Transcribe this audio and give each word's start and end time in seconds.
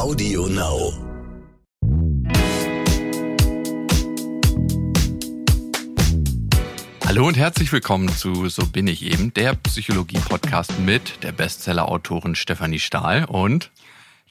Audio 0.00 0.46
Now. 0.46 0.94
Hallo 7.04 7.26
und 7.26 7.36
herzlich 7.36 7.70
willkommen 7.70 8.08
zu 8.08 8.48
So 8.48 8.64
bin 8.64 8.86
ich 8.86 9.04
eben, 9.04 9.34
der 9.34 9.54
Psychologie-Podcast 9.54 10.80
mit 10.80 11.22
der 11.22 11.32
Bestseller-Autorin 11.32 12.34
Stefanie 12.34 12.78
Stahl 12.78 13.26
und 13.26 13.70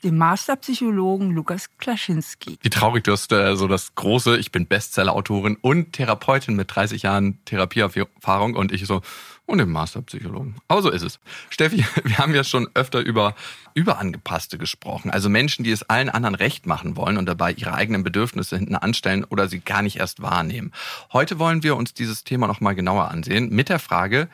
dem 0.04 0.18
Masterpsychologen 0.18 1.31
Lukas 1.31 1.70
Klaschinski. 1.77 2.57
Wie 2.61 2.70
traurig, 2.70 3.04
du 3.04 3.11
hast 3.11 3.31
äh, 3.31 3.55
so 3.55 3.68
das 3.68 3.95
große, 3.95 4.38
ich 4.38 4.52
bin 4.52 4.68
Bestseller-Autorin 4.68 5.57
und 5.61 5.93
Therapeutin 5.93 6.55
mit 6.55 6.73
30 6.73 7.04
Jahren 7.04 7.43
Therapieerfahrung 7.45 8.55
und 8.55 8.71
ich 8.71 8.85
so, 8.85 9.02
und 9.49 9.57
dem 9.57 9.71
Masterpsychologen. 9.71 10.55
Aber 10.67 10.81
so 10.81 10.89
ist 10.89 11.02
es. 11.02 11.20
Steffi, 11.49 11.84
wir 12.04 12.17
haben 12.20 12.35
ja 12.35 12.43
schon 12.43 12.70
öfter 12.75 12.99
über 12.99 13.35
Überangepasste 13.73 14.57
gesprochen. 14.57 15.09
Also 15.09 15.30
Menschen, 15.30 15.63
die 15.63 15.72
es 15.72 15.84
allen 15.84 16.09
anderen 16.09 16.36
recht 16.36 16.67
machen 16.67 16.95
wollen 16.95 17.17
und 17.17 17.25
dabei 17.25 17.52
ihre 17.53 17.73
eigenen 17.73 18.03
Bedürfnisse 18.03 18.58
hinten 18.58 18.75
anstellen 18.75 19.23
oder 19.23 19.47
sie 19.47 19.59
gar 19.59 19.81
nicht 19.81 19.97
erst 19.97 20.22
wahrnehmen. 20.22 20.72
Heute 21.11 21.39
wollen 21.39 21.63
wir 21.63 21.75
uns 21.75 21.94
dieses 21.94 22.23
Thema 22.23 22.47
nochmal 22.47 22.75
genauer 22.75 23.09
ansehen 23.09 23.50
mit 23.50 23.70
der 23.70 23.80
Frage, 23.80 24.30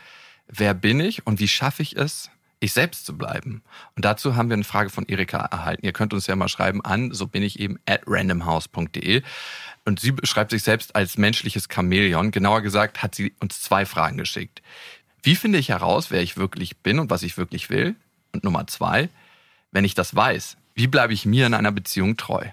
wer 0.47 0.73
bin 0.73 0.99
ich 0.99 1.25
und 1.25 1.39
wie 1.39 1.47
schaffe 1.47 1.81
ich 1.81 1.95
es, 1.95 2.29
ich 2.65 2.73
selbst 2.73 3.05
zu 3.05 3.17
bleiben. 3.17 3.63
Und 3.95 4.05
dazu 4.05 4.35
haben 4.35 4.49
wir 4.49 4.55
eine 4.55 4.63
Frage 4.63 4.89
von 4.89 5.05
Erika 5.05 5.39
erhalten. 5.39 5.85
Ihr 5.85 5.93
könnt 5.93 6.13
uns 6.13 6.27
ja 6.27 6.35
mal 6.35 6.49
schreiben 6.49 6.83
an, 6.83 7.11
so 7.13 7.27
bin 7.27 7.43
ich 7.43 7.59
eben 7.59 7.79
at 7.85 8.01
randomhouse.de. 8.05 9.23
Und 9.85 9.99
sie 9.99 10.11
beschreibt 10.11 10.51
sich 10.51 10.63
selbst 10.63 10.95
als 10.95 11.17
menschliches 11.17 11.67
Chamäleon. 11.71 12.31
Genauer 12.31 12.61
gesagt 12.61 13.03
hat 13.03 13.15
sie 13.15 13.33
uns 13.39 13.61
zwei 13.61 13.85
Fragen 13.85 14.17
geschickt. 14.17 14.61
Wie 15.23 15.35
finde 15.35 15.59
ich 15.59 15.69
heraus, 15.69 16.11
wer 16.11 16.21
ich 16.21 16.37
wirklich 16.37 16.77
bin 16.77 16.99
und 16.99 17.09
was 17.09 17.23
ich 17.23 17.37
wirklich 17.37 17.69
will? 17.69 17.95
Und 18.31 18.43
Nummer 18.43 18.67
zwei, 18.67 19.09
wenn 19.71 19.85
ich 19.85 19.95
das 19.95 20.15
weiß, 20.15 20.57
wie 20.75 20.87
bleibe 20.87 21.13
ich 21.13 21.25
mir 21.25 21.47
in 21.47 21.53
einer 21.53 21.71
Beziehung 21.71 22.17
treu? 22.17 22.43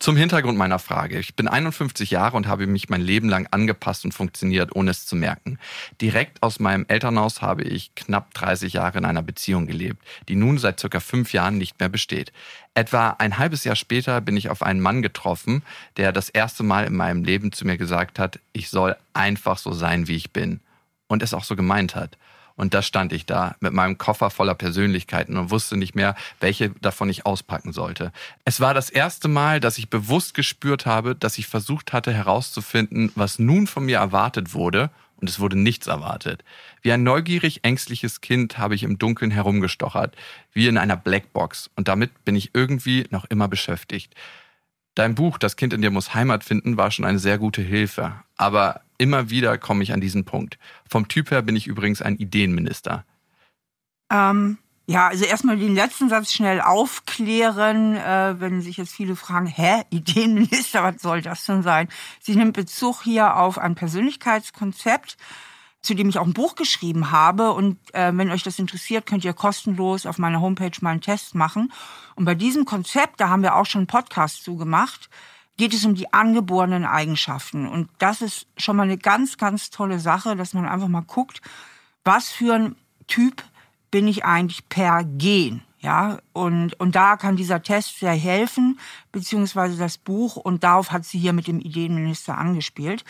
Zum 0.00 0.16
Hintergrund 0.16 0.58
meiner 0.58 0.80
Frage. 0.80 1.20
Ich 1.20 1.36
bin 1.36 1.46
51 1.46 2.10
Jahre 2.10 2.36
und 2.36 2.48
habe 2.48 2.66
mich 2.66 2.88
mein 2.88 3.00
Leben 3.00 3.28
lang 3.28 3.46
angepasst 3.52 4.04
und 4.04 4.12
funktioniert, 4.12 4.74
ohne 4.74 4.90
es 4.90 5.06
zu 5.06 5.14
merken. 5.14 5.60
Direkt 6.00 6.42
aus 6.42 6.58
meinem 6.58 6.86
Elternhaus 6.88 7.40
habe 7.40 7.62
ich 7.62 7.94
knapp 7.94 8.34
30 8.34 8.72
Jahre 8.72 8.98
in 8.98 9.04
einer 9.04 9.22
Beziehung 9.22 9.68
gelebt, 9.68 10.02
die 10.28 10.34
nun 10.34 10.58
seit 10.58 10.80
circa 10.80 10.98
fünf 10.98 11.32
Jahren 11.32 11.56
nicht 11.56 11.78
mehr 11.78 11.88
besteht. 11.88 12.32
Etwa 12.74 13.10
ein 13.10 13.38
halbes 13.38 13.62
Jahr 13.62 13.76
später 13.76 14.20
bin 14.20 14.36
ich 14.36 14.50
auf 14.50 14.62
einen 14.62 14.80
Mann 14.80 15.00
getroffen, 15.00 15.62
der 15.96 16.10
das 16.10 16.30
erste 16.30 16.64
Mal 16.64 16.84
in 16.84 16.96
meinem 16.96 17.22
Leben 17.22 17.52
zu 17.52 17.64
mir 17.64 17.78
gesagt 17.78 18.18
hat, 18.18 18.40
ich 18.52 18.70
soll 18.70 18.96
einfach 19.14 19.58
so 19.58 19.72
sein, 19.72 20.08
wie 20.08 20.16
ich 20.16 20.32
bin 20.32 20.58
und 21.06 21.22
es 21.22 21.32
auch 21.32 21.44
so 21.44 21.54
gemeint 21.54 21.94
hat. 21.94 22.18
Und 22.58 22.74
da 22.74 22.82
stand 22.82 23.12
ich 23.12 23.24
da 23.24 23.54
mit 23.60 23.72
meinem 23.72 23.98
Koffer 23.98 24.30
voller 24.30 24.56
Persönlichkeiten 24.56 25.36
und 25.36 25.52
wusste 25.52 25.76
nicht 25.76 25.94
mehr, 25.94 26.16
welche 26.40 26.70
davon 26.80 27.08
ich 27.08 27.24
auspacken 27.24 27.72
sollte. 27.72 28.12
Es 28.44 28.60
war 28.60 28.74
das 28.74 28.90
erste 28.90 29.28
Mal, 29.28 29.60
dass 29.60 29.78
ich 29.78 29.88
bewusst 29.88 30.34
gespürt 30.34 30.84
habe, 30.84 31.14
dass 31.14 31.38
ich 31.38 31.46
versucht 31.46 31.92
hatte 31.92 32.12
herauszufinden, 32.12 33.12
was 33.14 33.38
nun 33.38 33.68
von 33.68 33.86
mir 33.86 33.98
erwartet 33.98 34.54
wurde, 34.54 34.90
und 35.20 35.28
es 35.28 35.40
wurde 35.40 35.56
nichts 35.56 35.86
erwartet. 35.86 36.44
Wie 36.82 36.92
ein 36.92 37.02
neugierig 37.02 37.64
ängstliches 37.64 38.20
Kind 38.20 38.58
habe 38.58 38.74
ich 38.74 38.82
im 38.82 38.98
Dunkeln 38.98 39.30
herumgestochert, 39.30 40.16
wie 40.52 40.66
in 40.66 40.78
einer 40.78 40.96
Blackbox, 40.96 41.70
und 41.76 41.86
damit 41.86 42.24
bin 42.24 42.34
ich 42.34 42.50
irgendwie 42.54 43.06
noch 43.10 43.24
immer 43.24 43.46
beschäftigt. 43.46 44.14
Dein 44.96 45.14
Buch 45.14 45.38
Das 45.38 45.54
Kind 45.54 45.72
in 45.72 45.80
dir 45.82 45.92
muss 45.92 46.12
Heimat 46.14 46.42
finden 46.42 46.76
war 46.76 46.90
schon 46.90 47.04
eine 47.04 47.20
sehr 47.20 47.38
gute 47.38 47.62
Hilfe, 47.62 48.14
aber 48.36 48.80
immer 48.98 49.30
wieder 49.30 49.56
komme 49.58 49.82
ich 49.82 49.92
an 49.92 50.00
diesen 50.00 50.24
Punkt. 50.24 50.58
Vom 50.88 51.08
Typ 51.08 51.30
her 51.30 51.42
bin 51.42 51.56
ich 51.56 51.66
übrigens 51.66 52.02
ein 52.02 52.16
Ideenminister. 52.16 53.04
Ähm, 54.10 54.58
ja, 54.86 55.08
also 55.08 55.26
erstmal 55.26 55.58
den 55.58 55.74
letzten 55.74 56.08
Satz 56.08 56.32
schnell 56.32 56.62
aufklären, 56.62 57.94
äh, 57.96 58.36
wenn 58.38 58.62
sich 58.62 58.78
jetzt 58.78 58.94
viele 58.94 59.16
fragen, 59.16 59.46
hä, 59.46 59.82
Ideenminister, 59.90 60.82
was 60.82 61.02
soll 61.02 61.20
das 61.20 61.44
denn 61.44 61.62
sein? 61.62 61.88
Sie 62.20 62.34
nimmt 62.34 62.54
Bezug 62.54 63.02
hier 63.02 63.36
auf 63.36 63.58
ein 63.58 63.74
Persönlichkeitskonzept, 63.74 65.18
zu 65.82 65.94
dem 65.94 66.08
ich 66.08 66.18
auch 66.18 66.26
ein 66.26 66.32
Buch 66.32 66.54
geschrieben 66.54 67.10
habe. 67.10 67.52
Und 67.52 67.78
äh, 67.92 68.12
wenn 68.14 68.30
euch 68.30 68.42
das 68.42 68.58
interessiert, 68.58 69.04
könnt 69.04 69.26
ihr 69.26 69.34
kostenlos 69.34 70.06
auf 70.06 70.16
meiner 70.16 70.40
Homepage 70.40 70.72
mal 70.80 70.92
einen 70.92 71.02
Test 71.02 71.34
machen. 71.34 71.70
Und 72.14 72.24
bei 72.24 72.34
diesem 72.34 72.64
Konzept, 72.64 73.20
da 73.20 73.28
haben 73.28 73.42
wir 73.42 73.56
auch 73.56 73.66
schon 73.66 73.80
einen 73.80 73.86
Podcast 73.88 74.42
zugemacht, 74.42 75.10
geht 75.58 75.74
es 75.74 75.84
um 75.84 75.94
die 75.94 76.12
angeborenen 76.14 76.86
Eigenschaften. 76.86 77.66
Und 77.66 77.90
das 77.98 78.22
ist 78.22 78.46
schon 78.56 78.76
mal 78.76 78.84
eine 78.84 78.96
ganz, 78.96 79.36
ganz 79.36 79.70
tolle 79.70 80.00
Sache, 80.00 80.36
dass 80.36 80.54
man 80.54 80.66
einfach 80.66 80.88
mal 80.88 81.02
guckt, 81.02 81.42
was 82.04 82.30
für 82.30 82.54
ein 82.54 82.76
Typ 83.08 83.44
bin 83.90 84.08
ich 84.08 84.24
eigentlich 84.24 84.68
per 84.68 85.04
Gen. 85.04 85.62
Ja, 85.80 86.18
und, 86.32 86.74
und 86.80 86.96
da 86.96 87.16
kann 87.16 87.36
dieser 87.36 87.62
Test 87.62 88.00
sehr 88.00 88.12
helfen, 88.12 88.80
beziehungsweise 89.12 89.76
das 89.76 89.96
Buch, 89.96 90.34
und 90.34 90.64
darauf 90.64 90.90
hat 90.90 91.04
sie 91.04 91.20
hier 91.20 91.32
mit 91.32 91.46
dem 91.46 91.60
Ideenminister 91.60 92.36
angespielt. 92.36 93.04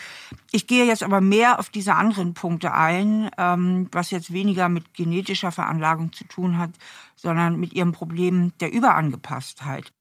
Ich 0.51 0.67
gehe 0.67 0.85
jetzt 0.85 1.01
aber 1.01 1.19
mehr 1.19 1.57
auf 1.57 1.69
diese 1.69 1.95
anderen 1.95 2.35
Punkte 2.35 2.71
ein, 2.71 3.31
ähm, 3.39 3.87
was 3.91 4.11
jetzt 4.11 4.31
weniger 4.33 4.69
mit 4.69 4.93
genetischer 4.93 5.51
Veranlagung 5.51 6.13
zu 6.13 6.25
tun 6.25 6.59
hat, 6.59 6.69
sondern 7.15 7.59
mit 7.59 7.73
ihrem 7.73 7.91
Problem 7.91 8.53
der 8.59 8.71
Überangepasstheit. 8.71 9.91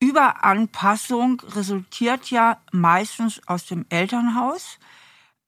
Überanpassung 0.00 1.40
resultiert 1.54 2.30
ja 2.30 2.58
meistens 2.72 3.40
aus 3.46 3.66
dem 3.66 3.86
Elternhaus, 3.88 4.78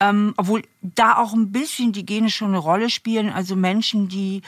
ähm, 0.00 0.32
obwohl 0.36 0.62
da 0.80 1.16
auch 1.16 1.34
ein 1.34 1.52
bisschen 1.52 1.92
die 1.92 2.06
Gene 2.06 2.30
schon 2.30 2.48
eine 2.48 2.58
Rolle 2.58 2.88
spielen. 2.88 3.30
Also 3.30 3.56
Menschen, 3.56 4.08
die 4.08 4.42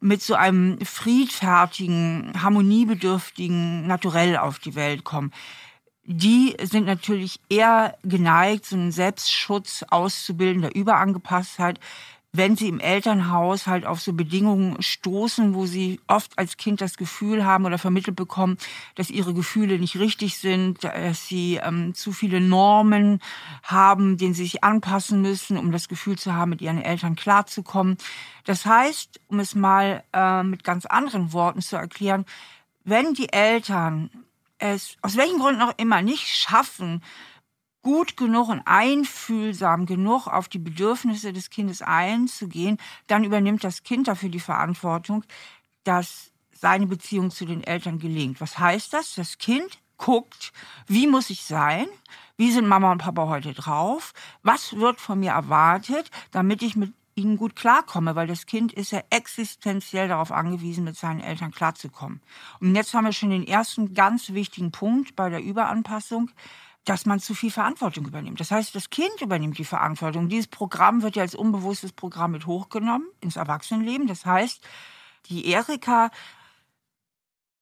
mit 0.00 0.22
so 0.22 0.34
einem 0.34 0.78
friedfertigen, 0.84 2.32
harmoniebedürftigen 2.40 3.86
Naturell 3.86 4.36
auf 4.36 4.58
die 4.58 4.74
Welt 4.74 5.04
kommen. 5.04 5.32
Die 6.04 6.56
sind 6.62 6.86
natürlich 6.86 7.40
eher 7.48 7.96
geneigt, 8.02 8.66
so 8.66 8.76
einen 8.76 8.92
Selbstschutz 8.92 9.84
auszubilden, 9.90 10.62
der 10.62 10.74
Überangepasstheit, 10.74 11.78
wenn 12.32 12.56
sie 12.56 12.68
im 12.68 12.78
Elternhaus 12.78 13.66
halt 13.66 13.84
auf 13.84 14.00
so 14.00 14.12
Bedingungen 14.12 14.80
stoßen, 14.80 15.52
wo 15.54 15.66
sie 15.66 16.00
oft 16.06 16.38
als 16.38 16.56
Kind 16.56 16.80
das 16.80 16.96
Gefühl 16.96 17.44
haben 17.44 17.64
oder 17.64 17.76
vermittelt 17.76 18.14
bekommen, 18.14 18.56
dass 18.94 19.10
ihre 19.10 19.34
Gefühle 19.34 19.78
nicht 19.78 19.98
richtig 19.98 20.38
sind, 20.38 20.84
dass 20.84 21.26
sie 21.26 21.56
ähm, 21.56 21.94
zu 21.94 22.12
viele 22.12 22.40
Normen 22.40 23.20
haben, 23.64 24.16
denen 24.16 24.34
sie 24.34 24.44
sich 24.44 24.62
anpassen 24.62 25.22
müssen, 25.22 25.56
um 25.56 25.72
das 25.72 25.88
Gefühl 25.88 26.18
zu 26.18 26.32
haben, 26.34 26.50
mit 26.50 26.62
ihren 26.62 26.80
Eltern 26.80 27.16
klarzukommen. 27.16 27.96
Das 28.44 28.64
heißt, 28.64 29.20
um 29.26 29.40
es 29.40 29.56
mal 29.56 30.04
äh, 30.12 30.44
mit 30.44 30.62
ganz 30.62 30.86
anderen 30.86 31.32
Worten 31.32 31.62
zu 31.62 31.76
erklären, 31.76 32.24
wenn 32.84 33.12
die 33.14 33.32
Eltern 33.32 34.10
es 34.58 34.96
aus 35.02 35.16
welchen 35.16 35.38
Gründen 35.38 35.62
auch 35.62 35.74
immer 35.78 36.02
nicht 36.02 36.28
schaffen, 36.28 37.02
gut 37.82 38.16
genug 38.16 38.48
und 38.48 38.62
einfühlsam 38.66 39.86
genug 39.86 40.26
auf 40.26 40.48
die 40.48 40.58
Bedürfnisse 40.58 41.32
des 41.32 41.50
Kindes 41.50 41.82
einzugehen, 41.82 42.78
dann 43.06 43.24
übernimmt 43.24 43.64
das 43.64 43.82
Kind 43.82 44.08
dafür 44.08 44.28
die 44.28 44.40
Verantwortung, 44.40 45.24
dass 45.84 46.30
seine 46.52 46.86
Beziehung 46.86 47.30
zu 47.30 47.46
den 47.46 47.64
Eltern 47.64 47.98
gelingt. 47.98 48.40
Was 48.40 48.58
heißt 48.58 48.92
das? 48.92 49.14
Das 49.14 49.38
Kind 49.38 49.78
guckt, 49.96 50.52
wie 50.86 51.06
muss 51.06 51.30
ich 51.30 51.44
sein? 51.44 51.86
Wie 52.36 52.50
sind 52.50 52.66
Mama 52.66 52.92
und 52.92 52.98
Papa 52.98 53.28
heute 53.28 53.52
drauf? 53.54 54.12
Was 54.42 54.74
wird 54.76 55.00
von 55.00 55.20
mir 55.20 55.32
erwartet, 55.32 56.10
damit 56.30 56.62
ich 56.62 56.76
mit 56.76 56.92
ihnen 57.14 57.36
gut 57.36 57.56
klarkomme, 57.56 58.14
weil 58.14 58.26
das 58.26 58.46
Kind 58.46 58.72
ist 58.72 58.92
ja 58.92 59.02
existenziell 59.10 60.08
darauf 60.08 60.32
angewiesen, 60.32 60.84
mit 60.84 60.96
seinen 60.96 61.20
Eltern 61.20 61.50
klarzukommen. 61.50 62.20
Und 62.60 62.74
jetzt 62.74 62.94
haben 62.94 63.04
wir 63.04 63.12
schon 63.12 63.30
den 63.30 63.46
ersten 63.46 63.94
ganz 63.94 64.30
wichtigen 64.32 64.70
Punkt 64.70 65.16
bei 65.16 65.28
der 65.28 65.42
Überanpassung 65.42 66.30
dass 66.84 67.06
man 67.06 67.20
zu 67.20 67.34
viel 67.34 67.50
Verantwortung 67.50 68.06
übernimmt. 68.06 68.40
Das 68.40 68.50
heißt, 68.50 68.74
das 68.74 68.90
Kind 68.90 69.20
übernimmt 69.20 69.58
die 69.58 69.64
Verantwortung. 69.64 70.28
Dieses 70.28 70.46
Programm 70.46 71.02
wird 71.02 71.16
ja 71.16 71.22
als 71.22 71.34
unbewusstes 71.34 71.92
Programm 71.92 72.32
mit 72.32 72.46
hochgenommen 72.46 73.06
ins 73.20 73.36
Erwachsenenleben. 73.36 74.06
Das 74.06 74.24
heißt, 74.24 74.60
die 75.26 75.46
Erika 75.46 76.10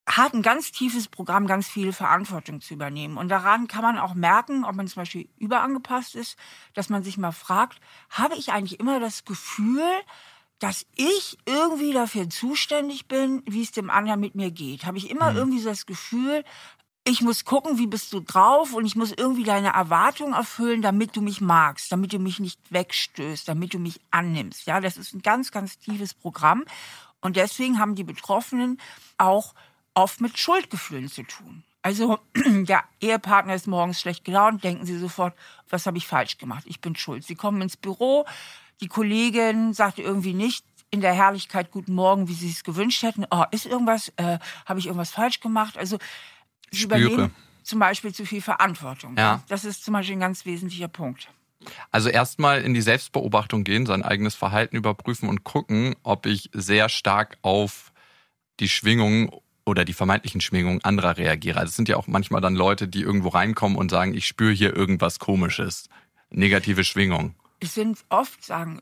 hat 0.06 0.32
ein 0.32 0.42
ganz 0.42 0.72
tiefes 0.72 1.08
Programm, 1.08 1.46
ganz 1.46 1.68
viel 1.68 1.92
Verantwortung 1.92 2.60
zu 2.60 2.74
übernehmen. 2.74 3.18
Und 3.18 3.28
daran 3.28 3.68
kann 3.68 3.82
man 3.82 3.98
auch 3.98 4.14
merken, 4.14 4.64
ob 4.64 4.74
man 4.74 4.88
zum 4.88 5.02
Beispiel 5.02 5.28
überangepasst 5.36 6.14
ist, 6.14 6.38
dass 6.74 6.88
man 6.88 7.02
sich 7.02 7.18
mal 7.18 7.32
fragt, 7.32 7.80
habe 8.08 8.34
ich 8.36 8.52
eigentlich 8.52 8.80
immer 8.80 9.00
das 9.00 9.24
Gefühl, 9.24 9.84
dass 10.58 10.86
ich 10.96 11.38
irgendwie 11.44 11.92
dafür 11.92 12.28
zuständig 12.30 13.06
bin, 13.06 13.42
wie 13.46 13.62
es 13.62 13.70
dem 13.70 13.90
anderen 13.90 14.20
mit 14.20 14.34
mir 14.34 14.50
geht. 14.50 14.86
Habe 14.86 14.98
ich 14.98 15.10
immer 15.10 15.30
mhm. 15.30 15.36
irgendwie 15.36 15.60
so 15.60 15.68
das 15.68 15.86
Gefühl, 15.86 16.44
ich 17.08 17.22
muss 17.22 17.46
gucken, 17.46 17.78
wie 17.78 17.86
bist 17.86 18.12
du 18.12 18.20
drauf 18.20 18.74
und 18.74 18.84
ich 18.84 18.94
muss 18.94 19.12
irgendwie 19.16 19.42
deine 19.42 19.68
Erwartungen 19.68 20.34
erfüllen, 20.34 20.82
damit 20.82 21.16
du 21.16 21.22
mich 21.22 21.40
magst, 21.40 21.90
damit 21.90 22.12
du 22.12 22.18
mich 22.18 22.38
nicht 22.38 22.60
wegstößt, 22.70 23.48
damit 23.48 23.72
du 23.72 23.78
mich 23.78 23.98
annimmst. 24.10 24.66
Ja, 24.66 24.80
das 24.80 24.98
ist 24.98 25.14
ein 25.14 25.22
ganz, 25.22 25.50
ganz 25.50 25.78
tiefes 25.78 26.12
Programm 26.12 26.64
und 27.22 27.36
deswegen 27.36 27.78
haben 27.78 27.94
die 27.94 28.04
Betroffenen 28.04 28.78
auch 29.16 29.54
oft 29.94 30.20
mit 30.20 30.38
Schuldgefühlen 30.38 31.08
zu 31.08 31.22
tun. 31.22 31.64
Also 31.80 32.18
der 32.44 32.84
Ehepartner 33.00 33.54
ist 33.54 33.66
morgens 33.66 34.00
schlecht 34.00 34.26
gelaunt, 34.26 34.62
denken 34.62 34.84
sie 34.84 34.98
sofort, 34.98 35.34
was 35.70 35.86
habe 35.86 35.96
ich 35.96 36.06
falsch 36.06 36.36
gemacht? 36.36 36.64
Ich 36.66 36.82
bin 36.82 36.94
schuld. 36.94 37.24
Sie 37.24 37.36
kommen 37.36 37.62
ins 37.62 37.78
Büro, 37.78 38.26
die 38.82 38.88
Kollegin 38.88 39.72
sagt 39.72 39.98
irgendwie 39.98 40.34
nicht 40.34 40.62
in 40.90 41.00
der 41.00 41.14
Herrlichkeit 41.14 41.70
Guten 41.70 41.94
Morgen, 41.94 42.28
wie 42.28 42.34
sie 42.34 42.50
es 42.50 42.64
gewünscht 42.64 43.02
hätten. 43.02 43.24
Oh, 43.30 43.44
ist 43.50 43.64
irgendwas, 43.64 44.12
äh, 44.16 44.38
habe 44.66 44.78
ich 44.78 44.86
irgendwas 44.86 45.10
falsch 45.10 45.40
gemacht? 45.40 45.78
Also 45.78 45.98
Sie 46.70 46.84
übernehmen 46.84 47.30
zum 47.68 47.78
Beispiel 47.78 48.14
zu 48.14 48.24
viel 48.24 48.40
Verantwortung. 48.40 49.14
Ja. 49.16 49.42
Das 49.48 49.64
ist 49.64 49.84
zum 49.84 49.92
Beispiel 49.92 50.16
ein 50.16 50.20
ganz 50.20 50.46
wesentlicher 50.46 50.88
Punkt. 50.88 51.28
Also 51.90 52.08
erstmal 52.08 52.62
in 52.62 52.72
die 52.72 52.80
Selbstbeobachtung 52.80 53.62
gehen, 53.62 53.84
sein 53.84 54.02
eigenes 54.02 54.34
Verhalten 54.34 54.76
überprüfen 54.76 55.28
und 55.28 55.44
gucken, 55.44 55.94
ob 56.02 56.24
ich 56.24 56.50
sehr 56.54 56.88
stark 56.88 57.36
auf 57.42 57.92
die 58.60 58.68
Schwingungen 58.68 59.30
oder 59.66 59.84
die 59.84 59.92
vermeintlichen 59.92 60.40
Schwingungen 60.40 60.82
anderer 60.82 61.18
reagiere. 61.18 61.58
Also 61.58 61.70
es 61.70 61.76
sind 61.76 61.88
ja 61.90 61.96
auch 61.96 62.06
manchmal 62.06 62.40
dann 62.40 62.54
Leute, 62.54 62.88
die 62.88 63.02
irgendwo 63.02 63.28
reinkommen 63.28 63.76
und 63.76 63.90
sagen, 63.90 64.14
ich 64.14 64.26
spüre 64.26 64.52
hier 64.52 64.74
irgendwas 64.74 65.18
Komisches, 65.18 65.90
negative 66.30 66.84
Schwingungen. 66.84 67.34
Es 67.60 67.74
sind 67.74 67.98
oft, 68.08 68.42
sagen 68.44 68.80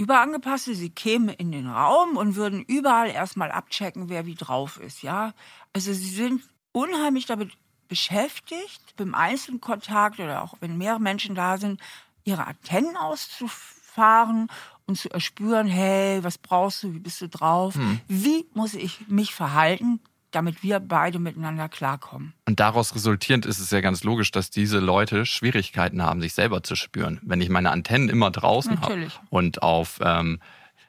Überangepasste, 0.00 0.76
sie 0.76 0.90
kämen 0.90 1.30
in 1.30 1.50
den 1.50 1.66
Raum 1.66 2.16
und 2.16 2.36
würden 2.36 2.62
überall 2.62 3.10
erstmal 3.10 3.50
abchecken, 3.50 4.08
wer 4.08 4.26
wie 4.26 4.36
drauf 4.36 4.78
ist, 4.78 5.02
ja. 5.02 5.34
Also 5.72 5.92
sie 5.92 6.10
sind 6.10 6.42
unheimlich 6.72 7.26
damit 7.26 7.52
beschäftigt, 7.88 8.94
beim 8.96 9.14
Einzelkontakt 9.14 10.20
oder 10.20 10.42
auch 10.42 10.54
wenn 10.60 10.76
mehrere 10.76 11.00
Menschen 11.00 11.34
da 11.34 11.58
sind, 11.58 11.80
ihre 12.24 12.46
Antennen 12.46 12.96
auszufahren 12.96 14.48
und 14.86 14.96
zu 14.96 15.10
erspüren, 15.10 15.66
hey, 15.66 16.22
was 16.22 16.38
brauchst 16.38 16.82
du, 16.82 16.94
wie 16.94 16.98
bist 16.98 17.20
du 17.20 17.28
drauf, 17.28 17.74
hm. 17.74 18.00
wie 18.08 18.46
muss 18.54 18.74
ich 18.74 19.08
mich 19.08 19.34
verhalten, 19.34 20.00
damit 20.30 20.62
wir 20.62 20.80
beide 20.80 21.18
miteinander 21.18 21.68
klarkommen. 21.68 22.34
Und 22.46 22.60
daraus 22.60 22.94
resultierend 22.94 23.46
ist 23.46 23.60
es 23.60 23.70
ja 23.70 23.80
ganz 23.80 24.04
logisch, 24.04 24.30
dass 24.30 24.50
diese 24.50 24.78
Leute 24.78 25.24
Schwierigkeiten 25.24 26.02
haben, 26.02 26.20
sich 26.20 26.34
selber 26.34 26.62
zu 26.62 26.76
spüren. 26.76 27.18
Wenn 27.22 27.40
ich 27.40 27.48
meine 27.48 27.70
Antennen 27.70 28.08
immer 28.08 28.30
draußen 28.30 28.80
habe 28.82 29.08
und 29.30 29.62
auf, 29.62 30.00
ähm, 30.02 30.40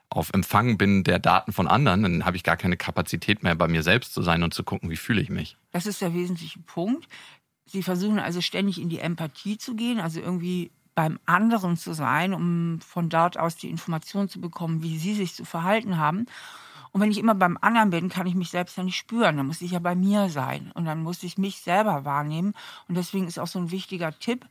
auf 0.10 0.32
Empfang 0.34 0.78
bin 0.78 1.04
der 1.04 1.20
Daten 1.20 1.54
von 1.54 1.68
anderen, 1.68 2.04
dann 2.04 2.26
habe 2.26 2.36
ich 2.36 2.44
gar 2.44 2.58
keine 2.58 2.78
Kapazität 2.78 3.44
mehr, 3.44 3.56
bei 3.56 3.68
mir 3.68 3.84
selbst 3.84 4.14
zu 4.14 4.22
sein 4.22 4.44
und 4.44 4.54
zu 4.54 4.64
gucken, 4.64 4.90
wie 4.90 4.98
fühle 4.98 5.22
ich 5.22 5.30
mich. 5.30 5.56
Das 5.72 5.86
ist 5.86 6.02
der 6.02 6.14
wesentliche 6.14 6.60
Punkt. 6.60 7.08
Sie 7.66 7.84
versuchen 7.84 8.20
also 8.20 8.42
ständig 8.42 8.82
in 8.82 8.90
die 8.90 9.00
Empathie 9.00 9.58
zu 9.58 9.76
gehen, 9.76 10.00
also 10.00 10.20
irgendwie 10.20 10.72
beim 10.96 11.20
anderen 11.26 11.78
zu 11.78 11.94
sein, 11.94 12.34
um 12.34 12.82
von 12.82 13.10
dort 13.10 13.38
aus 13.38 13.56
die 13.56 13.70
Information 13.70 14.28
zu 14.28 14.42
bekommen, 14.42 14.82
wie 14.82 14.98
sie 14.98 15.14
sich 15.14 15.36
zu 15.36 15.46
verhalten 15.46 15.98
haben. 15.98 16.26
Und 16.92 17.02
wenn 17.02 17.12
ich 17.12 17.20
immer 17.20 17.36
beim 17.36 17.58
anderen 17.62 17.92
bin, 17.92 18.10
kann 18.10 18.26
ich 18.26 18.34
mich 18.34 18.50
selbst 18.50 18.78
ja 18.78 18.84
nicht 18.84 18.98
spüren. 18.98 19.38
Dann 19.38 19.46
muss 19.46 19.62
ich 19.62 19.72
ja 19.72 19.80
bei 19.80 19.96
mir 19.96 20.30
sein. 20.30 20.72
Und 20.74 20.86
dann 20.86 21.04
muss 21.04 21.22
ich 21.22 21.38
mich 21.38 21.62
selber 21.62 22.04
wahrnehmen. 22.04 22.56
Und 22.88 22.96
deswegen 22.96 23.28
ist 23.28 23.38
auch 23.38 23.48
so 23.48 23.60
ein 23.60 23.70
wichtiger 23.70 24.18
Tipp 24.18 24.46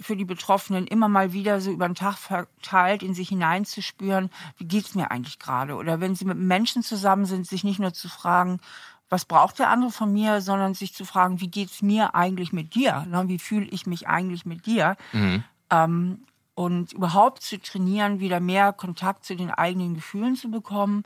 für 0.00 0.16
die 0.16 0.24
Betroffenen, 0.24 0.86
immer 0.86 1.08
mal 1.08 1.32
wieder 1.32 1.60
so 1.60 1.70
über 1.70 1.88
den 1.88 1.94
Tag 1.94 2.16
verteilt 2.16 3.02
in 3.02 3.14
sich 3.14 3.28
hineinzuspüren, 3.28 4.30
wie 4.58 4.64
geht 4.64 4.86
es 4.86 4.94
mir 4.94 5.10
eigentlich 5.10 5.38
gerade? 5.38 5.74
Oder 5.74 6.00
wenn 6.00 6.14
sie 6.14 6.24
mit 6.24 6.38
Menschen 6.38 6.82
zusammen 6.82 7.26
sind, 7.26 7.46
sich 7.46 7.64
nicht 7.64 7.78
nur 7.78 7.92
zu 7.92 8.08
fragen, 8.08 8.60
was 9.08 9.24
braucht 9.24 9.58
der 9.58 9.68
andere 9.68 9.90
von 9.90 10.12
mir, 10.12 10.40
sondern 10.40 10.74
sich 10.74 10.94
zu 10.94 11.04
fragen, 11.04 11.40
wie 11.40 11.48
geht 11.48 11.70
es 11.70 11.82
mir 11.82 12.14
eigentlich 12.14 12.52
mit 12.52 12.74
dir? 12.74 13.06
Ne, 13.08 13.24
wie 13.28 13.38
fühle 13.38 13.66
ich 13.66 13.86
mich 13.86 14.08
eigentlich 14.08 14.44
mit 14.46 14.66
dir? 14.66 14.96
Mhm. 15.12 15.44
Ähm, 15.70 16.24
und 16.54 16.92
überhaupt 16.92 17.42
zu 17.42 17.60
trainieren, 17.60 18.20
wieder 18.20 18.40
mehr 18.40 18.72
Kontakt 18.72 19.24
zu 19.24 19.36
den 19.36 19.50
eigenen 19.50 19.94
Gefühlen 19.94 20.36
zu 20.36 20.50
bekommen 20.50 21.04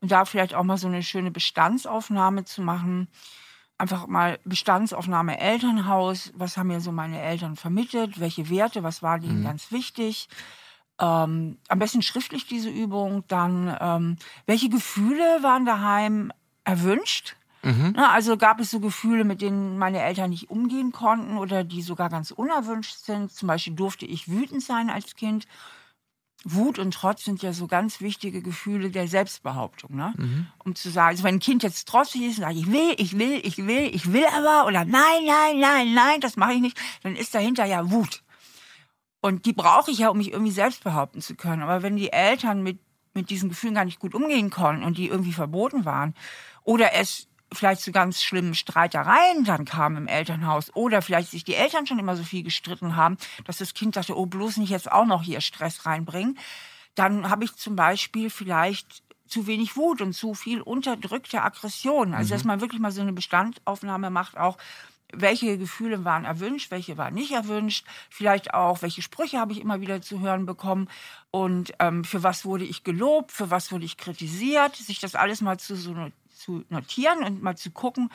und 0.00 0.10
da 0.12 0.24
vielleicht 0.24 0.54
auch 0.54 0.64
mal 0.64 0.76
so 0.76 0.88
eine 0.88 1.02
schöne 1.02 1.30
Bestandsaufnahme 1.30 2.44
zu 2.44 2.62
machen. 2.62 3.08
Einfach 3.78 4.08
mal 4.08 4.40
Bestandsaufnahme 4.44 5.38
Elternhaus. 5.38 6.32
Was 6.34 6.56
haben 6.56 6.66
mir 6.66 6.80
so 6.80 6.90
meine 6.90 7.20
Eltern 7.20 7.54
vermittelt? 7.54 8.18
Welche 8.18 8.50
Werte? 8.50 8.82
Was 8.82 9.02
war 9.02 9.22
ihnen 9.22 9.40
mhm. 9.40 9.44
ganz 9.44 9.70
wichtig? 9.70 10.28
Ähm, 11.00 11.58
am 11.68 11.78
besten 11.78 12.02
schriftlich 12.02 12.46
diese 12.46 12.70
Übung. 12.70 13.22
Dann, 13.28 13.76
ähm, 13.80 14.16
welche 14.46 14.68
Gefühle 14.68 15.42
waren 15.42 15.64
daheim 15.64 16.32
erwünscht? 16.64 17.36
Mhm. 17.62 17.92
Na, 17.96 18.10
also 18.10 18.36
gab 18.36 18.60
es 18.60 18.70
so 18.70 18.80
Gefühle, 18.80 19.24
mit 19.24 19.42
denen 19.42 19.78
meine 19.78 20.02
Eltern 20.02 20.30
nicht 20.30 20.50
umgehen 20.50 20.90
konnten 20.92 21.38
oder 21.38 21.62
die 21.62 21.82
sogar 21.82 22.08
ganz 22.08 22.30
unerwünscht 22.32 22.96
sind. 22.96 23.32
Zum 23.32 23.46
Beispiel 23.46 23.74
durfte 23.74 24.06
ich 24.06 24.28
wütend 24.28 24.62
sein 24.62 24.90
als 24.90 25.14
Kind 25.14 25.46
Wut 26.44 26.78
und 26.78 26.94
Trotz 26.94 27.24
sind 27.24 27.42
ja 27.42 27.52
so 27.52 27.66
ganz 27.66 28.00
wichtige 28.00 28.42
Gefühle 28.42 28.90
der 28.90 29.08
Selbstbehauptung, 29.08 29.96
ne? 29.96 30.14
Mhm. 30.16 30.46
Um 30.64 30.74
zu 30.74 30.88
sagen, 30.90 31.08
also 31.08 31.24
wenn 31.24 31.36
ein 31.36 31.40
Kind 31.40 31.62
jetzt 31.62 31.88
trotzig 31.88 32.22
ist 32.22 32.38
und 32.38 32.44
sagt, 32.44 32.56
ich 32.56 32.70
will, 32.70 32.94
ich 32.96 33.18
will, 33.18 33.40
ich 33.42 33.58
will, 33.58 33.90
ich 33.92 34.12
will 34.12 34.26
aber 34.26 34.66
oder 34.66 34.84
nein, 34.84 35.24
nein, 35.26 35.58
nein, 35.58 35.94
nein, 35.94 36.20
das 36.20 36.36
mache 36.36 36.52
ich 36.54 36.60
nicht, 36.60 36.78
dann 37.02 37.16
ist 37.16 37.34
dahinter 37.34 37.64
ja 37.64 37.90
Wut. 37.90 38.22
Und 39.20 39.46
die 39.46 39.52
brauche 39.52 39.90
ich 39.90 39.98
ja, 39.98 40.10
um 40.10 40.18
mich 40.18 40.32
irgendwie 40.32 40.52
selbst 40.52 40.84
behaupten 40.84 41.20
zu 41.20 41.34
können. 41.34 41.62
Aber 41.62 41.82
wenn 41.82 41.96
die 41.96 42.12
Eltern 42.12 42.62
mit, 42.62 42.78
mit 43.14 43.30
diesen 43.30 43.48
Gefühlen 43.48 43.74
gar 43.74 43.84
nicht 43.84 43.98
gut 43.98 44.14
umgehen 44.14 44.50
konnten 44.50 44.84
und 44.84 44.96
die 44.96 45.08
irgendwie 45.08 45.32
verboten 45.32 45.84
waren 45.84 46.14
oder 46.62 46.94
es 46.94 47.26
vielleicht 47.52 47.80
zu 47.80 47.92
ganz 47.92 48.22
schlimmen 48.22 48.54
Streitereien 48.54 49.44
dann 49.44 49.64
kam 49.64 49.96
im 49.96 50.06
Elternhaus 50.06 50.70
oder 50.74 51.02
vielleicht 51.02 51.30
sich 51.30 51.44
die 51.44 51.54
Eltern 51.54 51.86
schon 51.86 51.98
immer 51.98 52.16
so 52.16 52.22
viel 52.22 52.42
gestritten 52.42 52.96
haben, 52.96 53.16
dass 53.44 53.58
das 53.58 53.74
Kind 53.74 53.96
dachte, 53.96 54.18
oh, 54.18 54.26
bloß 54.26 54.58
nicht 54.58 54.70
jetzt 54.70 54.90
auch 54.90 55.06
noch 55.06 55.22
hier 55.22 55.40
Stress 55.40 55.86
reinbringen, 55.86 56.38
dann 56.94 57.30
habe 57.30 57.44
ich 57.44 57.54
zum 57.54 57.76
Beispiel 57.76 58.28
vielleicht 58.28 59.02
zu 59.26 59.46
wenig 59.46 59.76
Wut 59.76 60.00
und 60.00 60.14
zu 60.14 60.34
viel 60.34 60.60
unterdrückte 60.60 61.42
Aggression. 61.42 62.14
Also, 62.14 62.28
mhm. 62.28 62.36
dass 62.38 62.44
man 62.44 62.60
wirklich 62.60 62.80
mal 62.80 62.92
so 62.92 63.02
eine 63.02 63.12
Bestandaufnahme 63.12 64.10
macht, 64.10 64.36
auch 64.36 64.56
welche 65.12 65.56
Gefühle 65.56 66.04
waren 66.04 66.24
erwünscht, 66.24 66.70
welche 66.70 66.98
waren 66.98 67.14
nicht 67.14 67.32
erwünscht, 67.32 67.86
vielleicht 68.10 68.52
auch, 68.52 68.82
welche 68.82 69.00
Sprüche 69.00 69.38
habe 69.38 69.52
ich 69.52 69.60
immer 69.60 69.80
wieder 69.80 70.02
zu 70.02 70.20
hören 70.20 70.44
bekommen 70.44 70.88
und 71.30 71.72
ähm, 71.78 72.04
für 72.04 72.22
was 72.22 72.44
wurde 72.44 72.64
ich 72.64 72.84
gelobt, 72.84 73.32
für 73.32 73.50
was 73.50 73.72
wurde 73.72 73.86
ich 73.86 73.96
kritisiert, 73.96 74.76
sich 74.76 75.00
das 75.00 75.14
alles 75.14 75.40
mal 75.40 75.58
zu 75.58 75.76
so 75.76 75.94
zu 76.38 76.64
notieren 76.68 77.24
und 77.24 77.42
mal 77.42 77.56
zu 77.56 77.70
gucken, 77.70 78.10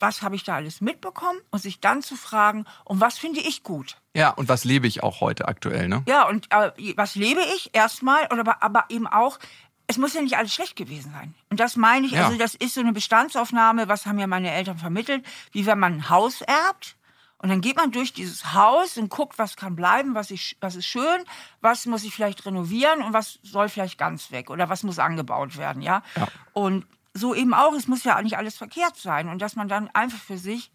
was 0.00 0.22
habe 0.22 0.36
ich 0.36 0.44
da 0.44 0.56
alles 0.56 0.80
mitbekommen 0.80 1.38
und 1.50 1.60
sich 1.60 1.80
dann 1.80 2.02
zu 2.02 2.16
fragen, 2.16 2.66
und 2.84 3.00
was 3.00 3.18
finde 3.18 3.40
ich 3.40 3.62
gut? 3.62 3.96
Ja, 4.14 4.30
und 4.30 4.48
was 4.48 4.64
lebe 4.64 4.86
ich 4.86 5.02
auch 5.02 5.20
heute 5.20 5.48
aktuell, 5.48 5.88
ne? 5.88 6.02
Ja, 6.06 6.28
und 6.28 6.50
äh, 6.50 6.72
was 6.96 7.14
lebe 7.14 7.40
ich 7.56 7.70
erstmal, 7.72 8.26
aber, 8.28 8.62
aber 8.62 8.84
eben 8.88 9.06
auch, 9.06 9.38
es 9.86 9.98
muss 9.98 10.14
ja 10.14 10.22
nicht 10.22 10.36
alles 10.36 10.52
schlecht 10.52 10.76
gewesen 10.76 11.12
sein. 11.12 11.34
Und 11.50 11.60
das 11.60 11.76
meine 11.76 12.06
ich, 12.06 12.12
ja. 12.12 12.26
also 12.26 12.38
das 12.38 12.54
ist 12.54 12.74
so 12.74 12.80
eine 12.80 12.92
Bestandsaufnahme, 12.92 13.88
was 13.88 14.06
haben 14.06 14.18
ja 14.18 14.26
meine 14.26 14.50
Eltern 14.50 14.78
vermittelt, 14.78 15.24
wie 15.52 15.66
wenn 15.66 15.78
man 15.78 15.94
ein 15.94 16.10
Haus 16.10 16.40
erbt. 16.42 16.96
Und 17.38 17.50
dann 17.50 17.60
geht 17.60 17.76
man 17.76 17.90
durch 17.90 18.14
dieses 18.14 18.54
Haus 18.54 18.96
und 18.96 19.10
guckt, 19.10 19.38
was 19.38 19.56
kann 19.56 19.76
bleiben, 19.76 20.14
was, 20.14 20.30
ich, 20.30 20.56
was 20.60 20.76
ist 20.76 20.86
schön, 20.86 21.24
was 21.60 21.84
muss 21.84 22.02
ich 22.04 22.14
vielleicht 22.14 22.46
renovieren 22.46 23.02
und 23.02 23.12
was 23.12 23.38
soll 23.42 23.68
vielleicht 23.68 23.98
ganz 23.98 24.30
weg 24.30 24.48
oder 24.48 24.70
was 24.70 24.82
muss 24.82 24.98
angebaut 24.98 25.58
werden, 25.58 25.82
ja. 25.82 26.02
ja. 26.16 26.28
Und 26.54 26.86
so 27.14 27.34
eben 27.34 27.54
auch, 27.54 27.72
es 27.74 27.88
muss 27.88 28.04
ja 28.04 28.20
nicht 28.20 28.36
alles 28.36 28.56
verkehrt 28.56 28.96
sein 28.96 29.28
und 29.28 29.40
dass 29.40 29.56
man 29.56 29.68
dann 29.68 29.88
einfach 29.94 30.18
für 30.18 30.38
sich 30.38 30.72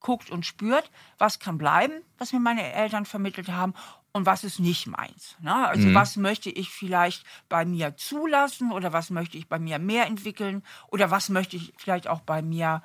guckt 0.00 0.30
und 0.30 0.46
spürt, 0.46 0.90
was 1.18 1.38
kann 1.38 1.58
bleiben, 1.58 1.94
was 2.18 2.32
mir 2.32 2.40
meine 2.40 2.72
Eltern 2.72 3.04
vermittelt 3.04 3.48
haben 3.48 3.74
und 4.12 4.26
was 4.26 4.44
ist 4.44 4.60
nicht 4.60 4.86
meins. 4.86 5.36
Ne? 5.40 5.54
Also 5.54 5.88
mhm. 5.88 5.94
was 5.94 6.16
möchte 6.16 6.50
ich 6.50 6.70
vielleicht 6.70 7.24
bei 7.48 7.64
mir 7.64 7.96
zulassen 7.96 8.72
oder 8.72 8.92
was 8.92 9.10
möchte 9.10 9.38
ich 9.38 9.48
bei 9.48 9.58
mir 9.58 9.78
mehr 9.78 10.06
entwickeln 10.06 10.62
oder 10.88 11.10
was 11.10 11.28
möchte 11.28 11.56
ich 11.56 11.72
vielleicht 11.76 12.08
auch 12.08 12.20
bei 12.20 12.42
mir 12.42 12.82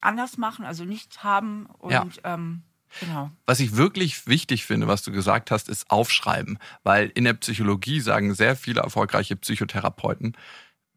anders 0.00 0.38
machen, 0.38 0.64
also 0.64 0.84
nicht 0.84 1.22
haben 1.22 1.66
und 1.66 1.92
ja. 1.92 2.06
ähm, 2.24 2.62
Genau. 3.00 3.30
Was 3.44 3.60
ich 3.60 3.76
wirklich 3.76 4.26
wichtig 4.26 4.64
finde, 4.64 4.88
was 4.88 5.02
du 5.02 5.12
gesagt 5.12 5.50
hast, 5.50 5.68
ist 5.68 5.90
aufschreiben. 5.90 6.58
Weil 6.84 7.12
in 7.14 7.24
der 7.24 7.34
Psychologie 7.34 8.00
sagen 8.00 8.32
sehr 8.32 8.56
viele 8.56 8.80
erfolgreiche 8.80 9.36
Psychotherapeuten, 9.36 10.34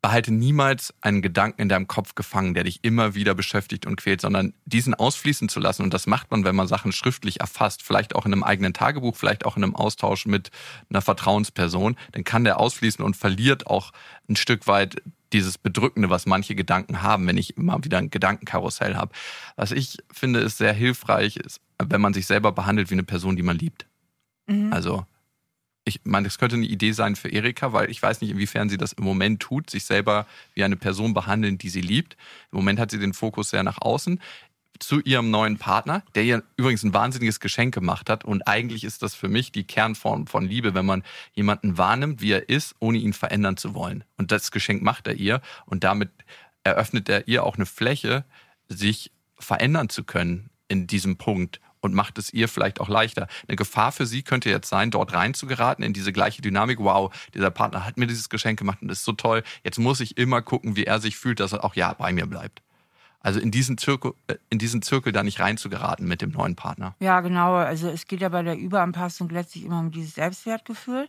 behalte 0.02 0.34
niemals 0.34 0.94
einen 1.02 1.22
Gedanken 1.22 1.62
in 1.62 1.70
deinem 1.70 1.88
Kopf 1.88 2.16
gefangen, 2.16 2.56
der 2.56 2.64
dich 2.64 2.80
immer 2.84 3.14
wieder 3.14 3.36
beschäftigt 3.36 3.86
und 3.86 3.98
quält, 3.98 4.22
sondern 4.22 4.54
diesen 4.66 4.96
ausfließen 4.96 5.48
zu 5.48 5.60
lassen. 5.60 5.84
Und 5.84 5.94
das 5.94 6.08
macht 6.08 6.32
man, 6.32 6.44
wenn 6.44 6.56
man 6.56 6.68
Sachen 6.68 6.92
schriftlich 6.92 7.40
erfasst, 7.40 7.84
vielleicht 7.84 8.16
auch 8.16 8.26
in 8.26 8.34
einem 8.34 8.44
eigenen 8.44 8.74
Tagebuch, 8.74 9.16
vielleicht 9.16 9.46
auch 9.46 9.58
in 9.58 9.64
einem 9.64 9.76
Austausch 9.76 10.26
mit 10.26 10.50
einer 10.90 11.02
Vertrauensperson. 11.02 11.98
Dann 12.14 12.24
kann 12.24 12.44
der 12.44 12.60
ausfließen 12.60 13.06
und 13.06 13.16
verliert 13.16 13.68
auch 13.68 13.92
ein 14.28 14.36
Stück 14.36 14.66
weit 14.66 15.02
dieses 15.34 15.60
Bedrückende, 15.60 16.10
was 16.10 16.26
manche 16.26 16.56
Gedanken 16.56 17.04
haben, 17.04 17.28
wenn 17.28 17.38
ich 17.38 17.56
immer 17.56 17.84
wieder 17.84 18.00
ein 18.00 18.10
Gedankenkarussell 18.10 18.96
habe. 18.96 19.14
Was 19.56 19.72
ich 19.72 19.98
finde, 20.12 20.40
ist 20.40 20.58
sehr 20.58 20.74
hilfreich, 20.74 21.38
ist, 21.38 21.62
wenn 21.82 22.02
man 22.02 22.14
sich 22.14 22.26
selber 22.26 22.52
behandelt 22.52 22.90
wie 22.90 22.96
eine 22.96 23.04
Person, 23.04 23.36
die 23.36 23.44
man 23.44 23.58
liebt. 23.58 23.86
Mhm. 24.48 24.74
Also 24.74 25.06
ich 25.96 26.02
meine, 26.06 26.28
das 26.28 26.38
könnte 26.38 26.56
eine 26.56 26.66
Idee 26.66 26.94
sein 26.94 27.16
für 27.16 27.30
Erika, 27.30 27.74
weil 27.74 27.90
ich 27.90 28.02
weiß 28.02 28.22
nicht, 28.22 28.32
inwiefern 28.32 28.70
sie 28.70 28.78
das 28.78 28.94
im 28.94 29.04
Moment 29.04 29.42
tut, 29.42 29.70
sich 29.70 29.84
selber 29.84 30.26
wie 30.54 30.64
eine 30.64 30.78
Person 30.78 31.14
behandeln, 31.14 31.58
die 31.58 31.70
sie 31.70 31.82
liebt. 31.82 32.16
Im 32.52 32.58
Moment 32.58 32.80
hat 32.80 32.92
sie 32.92 33.00
den 33.00 33.14
Fokus 33.14 33.50
sehr 33.50 33.64
nach 33.64 33.82
außen 33.82 34.20
zu 34.80 35.00
ihrem 35.02 35.30
neuen 35.30 35.58
Partner, 35.58 36.04
der 36.16 36.24
ihr 36.24 36.44
übrigens 36.58 36.84
ein 36.84 36.94
wahnsinniges 36.94 37.40
Geschenk 37.40 37.74
gemacht 37.74 38.10
hat. 38.10 38.26
Und 38.26 38.48
eigentlich 38.48 38.84
ist 38.84 39.04
das 39.04 39.14
für 39.14 39.28
mich 39.28 39.52
die 39.52 39.64
Kernform 39.64 40.28
von 40.28 40.46
Liebe, 40.46 40.74
wenn 40.74 40.86
man 40.86 41.04
jemanden 41.34 41.78
wahrnimmt, 41.78 42.22
wie 42.22 42.32
er 42.32 42.50
ist, 42.50 42.76
ohne 42.80 42.98
ihn 42.98 43.14
verändern 43.14 43.58
zu 43.58 43.76
wollen. 43.76 44.04
Und 44.18 44.32
das 44.32 44.50
Geschenk 44.52 44.82
macht 44.82 45.08
er 45.08 45.16
ihr 45.16 45.42
und 45.66 45.84
damit 45.84 46.10
eröffnet 46.64 47.10
er 47.10 47.28
ihr 47.28 47.44
auch 47.44 47.56
eine 47.56 47.66
Fläche, 47.66 48.26
sich 48.70 49.12
verändern 49.38 49.90
zu 49.90 50.04
können 50.04 50.50
in 50.68 50.88
diesem 50.88 51.18
Punkt 51.18 51.60
und 51.82 51.94
macht 51.94 52.18
es 52.18 52.32
ihr 52.32 52.48
vielleicht 52.48 52.80
auch 52.80 52.88
leichter. 52.88 53.28
Eine 53.48 53.58
Gefahr 53.58 53.92
für 53.92 54.06
sie 54.06 54.24
könnte 54.24 54.50
jetzt 54.50 54.70
sein, 54.70 54.92
dort 54.92 55.14
reinzugeraten 55.14 55.84
in 55.84 55.94
diese 55.94 56.14
gleiche 56.14 56.42
Dynamik. 56.42 56.80
Wow, 56.80 57.14
dieser 57.34 57.52
Partner 57.52 57.86
hat 57.86 57.98
mir 57.98 58.08
dieses 58.08 58.30
Geschenk 58.30 58.60
gemacht 58.60 58.82
und 58.82 58.90
ist 58.90 59.04
so 59.04 59.12
toll. 59.14 59.44
Jetzt 59.64 59.80
muss 59.80 60.00
ich 60.00 60.18
immer 60.18 60.42
gucken, 60.42 60.76
wie 60.76 60.86
er 60.86 61.00
sich 61.00 61.18
fühlt, 61.18 61.40
dass 61.40 61.54
er 61.54 61.64
auch 61.64 61.76
ja 61.76 61.94
bei 61.94 62.14
mir 62.14 62.28
bleibt. 62.28 62.62
Also 63.24 63.40
in 63.40 63.52
diesen 63.52 63.78
Zirkel, 63.78 64.14
äh, 64.28 64.36
in 64.50 64.58
diesen 64.58 64.82
Zirkel 64.82 65.12
da 65.12 65.24
nicht 65.24 65.40
reinzugeraten 65.40 66.08
mit 66.08 66.22
dem 66.22 66.32
neuen 66.32 66.56
Partner. 66.56 66.96
Ja, 67.00 67.22
genau. 67.22 67.56
Also 67.56 67.90
es 67.90 68.08
geht 68.08 68.22
ja 68.22 68.30
bei 68.30 68.42
der 68.42 68.58
Überanpassung 68.58 69.30
letztlich 69.30 69.66
immer 69.66 69.80
um 69.80 69.92
dieses 69.92 70.16
Selbstwertgefühl, 70.16 71.08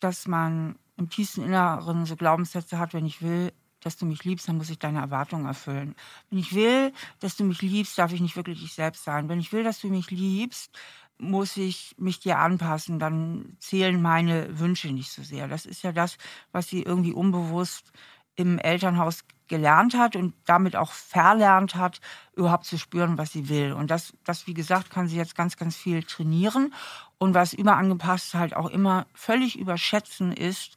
dass 0.00 0.26
man 0.26 0.76
im 0.96 1.10
tiefsten 1.10 1.44
Inneren 1.44 2.06
so 2.06 2.16
Glaubenssätze 2.16 2.78
hat, 2.78 2.92
wenn 2.92 3.06
ich 3.06 3.22
will, 3.22 3.52
dass 3.80 3.96
du 3.96 4.06
mich 4.06 4.24
liebst, 4.24 4.48
dann 4.48 4.56
muss 4.56 4.70
ich 4.70 4.78
deine 4.78 5.00
Erwartungen 5.00 5.46
erfüllen. 5.46 5.94
Wenn 6.30 6.38
ich 6.38 6.54
will, 6.54 6.92
dass 7.20 7.36
du 7.36 7.44
mich 7.44 7.62
liebst, 7.62 7.98
darf 7.98 8.12
ich 8.12 8.20
nicht 8.20 8.36
wirklich 8.36 8.62
ich 8.62 8.74
selbst 8.74 9.04
sein. 9.04 9.28
Wenn 9.28 9.40
ich 9.40 9.52
will, 9.52 9.64
dass 9.64 9.80
du 9.80 9.88
mich 9.88 10.10
liebst, 10.10 10.76
muss 11.18 11.56
ich 11.56 11.94
mich 11.98 12.20
dir 12.20 12.38
anpassen, 12.38 12.98
dann 12.98 13.56
zählen 13.58 14.00
meine 14.00 14.58
Wünsche 14.58 14.88
nicht 14.88 15.10
so 15.10 15.22
sehr. 15.22 15.48
Das 15.48 15.66
ist 15.66 15.82
ja 15.82 15.92
das, 15.92 16.16
was 16.52 16.68
sie 16.68 16.82
irgendwie 16.82 17.12
unbewusst 17.12 17.92
im 18.36 18.58
Elternhaus 18.58 19.24
gelernt 19.48 19.96
hat 19.96 20.14
und 20.14 20.34
damit 20.44 20.76
auch 20.76 20.92
verlernt 20.92 21.74
hat, 21.74 22.00
überhaupt 22.34 22.66
zu 22.66 22.78
spüren, 22.78 23.18
was 23.18 23.32
sie 23.32 23.48
will. 23.48 23.72
Und 23.72 23.90
das, 23.90 24.12
das, 24.24 24.46
wie 24.46 24.54
gesagt, 24.54 24.90
kann 24.90 25.08
sie 25.08 25.16
jetzt 25.16 25.34
ganz, 25.34 25.56
ganz 25.56 25.76
viel 25.76 26.02
trainieren. 26.04 26.72
Und 27.16 27.34
was 27.34 27.52
überangepasst 27.52 28.34
halt 28.34 28.54
auch 28.54 28.68
immer 28.68 29.06
völlig 29.14 29.58
überschätzen 29.58 30.32
ist, 30.32 30.76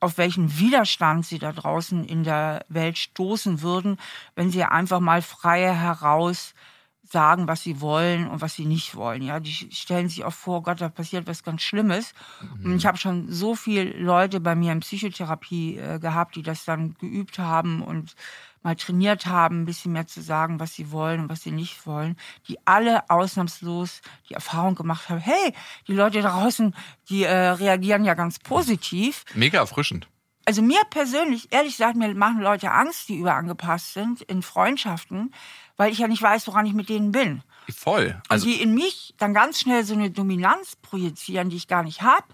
auf 0.00 0.18
welchen 0.18 0.58
Widerstand 0.58 1.26
sie 1.26 1.38
da 1.38 1.52
draußen 1.52 2.04
in 2.04 2.24
der 2.24 2.64
Welt 2.68 2.98
stoßen 2.98 3.60
würden, 3.60 3.98
wenn 4.34 4.50
sie 4.50 4.64
einfach 4.64 5.00
mal 5.00 5.22
frei 5.22 5.74
heraus 5.74 6.54
sagen, 7.10 7.48
was 7.48 7.62
sie 7.62 7.80
wollen 7.80 8.28
und 8.28 8.40
was 8.40 8.54
sie 8.54 8.66
nicht 8.66 8.94
wollen. 8.94 9.22
Ja, 9.22 9.40
die 9.40 9.52
stellen 9.52 10.08
sich 10.08 10.24
auch 10.24 10.32
vor, 10.32 10.62
Gott, 10.62 10.80
da 10.80 10.88
passiert 10.88 11.26
was 11.26 11.42
ganz 11.42 11.62
Schlimmes. 11.62 12.14
Mhm. 12.40 12.66
Und 12.66 12.76
ich 12.76 12.86
habe 12.86 12.98
schon 12.98 13.30
so 13.30 13.54
viele 13.54 13.98
Leute 13.98 14.40
bei 14.40 14.54
mir 14.54 14.72
in 14.72 14.80
Psychotherapie 14.80 15.76
äh, 15.76 15.98
gehabt, 15.98 16.36
die 16.36 16.42
das 16.42 16.64
dann 16.64 16.94
geübt 16.94 17.38
haben 17.38 17.82
und 17.82 18.14
mal 18.62 18.76
trainiert 18.76 19.26
haben, 19.26 19.62
ein 19.62 19.64
bisschen 19.64 19.92
mehr 19.92 20.06
zu 20.06 20.20
sagen, 20.20 20.60
was 20.60 20.74
sie 20.74 20.90
wollen 20.90 21.20
und 21.20 21.28
was 21.28 21.42
sie 21.42 21.52
nicht 21.52 21.86
wollen, 21.86 22.16
die 22.48 22.58
alle 22.66 23.08
ausnahmslos 23.08 24.02
die 24.28 24.34
Erfahrung 24.34 24.74
gemacht 24.74 25.08
haben, 25.08 25.20
hey, 25.20 25.54
die 25.88 25.94
Leute 25.94 26.20
draußen, 26.20 26.74
die 27.08 27.24
äh, 27.24 27.32
reagieren 27.32 28.04
ja 28.04 28.14
ganz 28.14 28.38
positiv. 28.38 29.24
Mega 29.34 29.58
erfrischend. 29.58 30.08
Also 30.44 30.62
mir 30.62 30.80
persönlich, 30.90 31.48
ehrlich 31.52 31.76
gesagt, 31.76 31.96
mir 31.96 32.12
machen 32.14 32.40
Leute 32.40 32.72
Angst, 32.72 33.08
die 33.08 33.18
überangepasst 33.18 33.92
sind 33.94 34.22
in 34.22 34.42
Freundschaften, 34.42 35.32
weil 35.76 35.92
ich 35.92 35.98
ja 35.98 36.08
nicht 36.08 36.22
weiß, 36.22 36.46
woran 36.46 36.66
ich 36.66 36.72
mit 36.72 36.88
denen 36.88 37.12
bin. 37.12 37.42
Voll. 37.68 38.20
Also 38.28 38.46
und 38.46 38.52
die 38.52 38.62
in 38.62 38.74
mich 38.74 39.14
dann 39.18 39.34
ganz 39.34 39.60
schnell 39.60 39.84
so 39.84 39.94
eine 39.94 40.10
Dominanz 40.10 40.76
projizieren, 40.76 41.50
die 41.50 41.56
ich 41.56 41.68
gar 41.68 41.82
nicht 41.82 42.02
habe, 42.02 42.26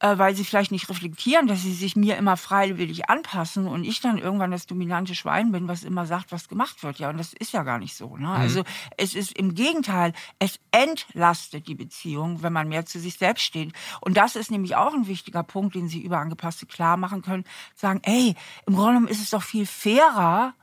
weil 0.00 0.34
sie 0.34 0.44
vielleicht 0.44 0.72
nicht 0.72 0.88
reflektieren, 0.88 1.46
dass 1.46 1.62
sie 1.62 1.74
sich 1.74 1.94
mir 1.94 2.16
immer 2.16 2.38
freiwillig 2.38 3.10
anpassen 3.10 3.66
und 3.66 3.84
ich 3.84 4.00
dann 4.00 4.16
irgendwann 4.16 4.50
das 4.50 4.66
dominante 4.66 5.14
Schwein 5.14 5.52
bin, 5.52 5.68
was 5.68 5.84
immer 5.84 6.06
sagt, 6.06 6.32
was 6.32 6.48
gemacht 6.48 6.82
wird. 6.82 6.98
Ja, 6.98 7.10
und 7.10 7.18
das 7.18 7.34
ist 7.34 7.52
ja 7.52 7.62
gar 7.62 7.78
nicht 7.78 7.94
so. 7.94 8.16
Ne? 8.16 8.26
Mhm. 8.26 8.32
Also 8.32 8.64
es 8.96 9.14
ist 9.14 9.32
im 9.32 9.54
Gegenteil, 9.54 10.14
es 10.38 10.58
entlastet 10.70 11.68
die 11.68 11.74
Beziehung, 11.74 12.42
wenn 12.42 12.52
man 12.52 12.68
mehr 12.68 12.86
zu 12.86 12.98
sich 12.98 13.18
selbst 13.18 13.42
steht. 13.42 13.74
Und 14.00 14.16
das 14.16 14.36
ist 14.36 14.50
nämlich 14.50 14.74
auch 14.74 14.94
ein 14.94 15.06
wichtiger 15.06 15.42
Punkt, 15.42 15.74
den 15.74 15.88
Sie 15.88 16.00
überangepasste 16.00 16.64
klar 16.64 16.96
machen 16.96 17.20
können. 17.20 17.44
Sagen, 17.74 18.00
ey, 18.04 18.34
im 18.66 18.74
Grunde 18.74 18.92
genommen 18.92 19.08
ist 19.08 19.22
es 19.22 19.30
doch 19.30 19.42
viel 19.42 19.66
fairer, 19.66 20.54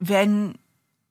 wenn 0.00 0.58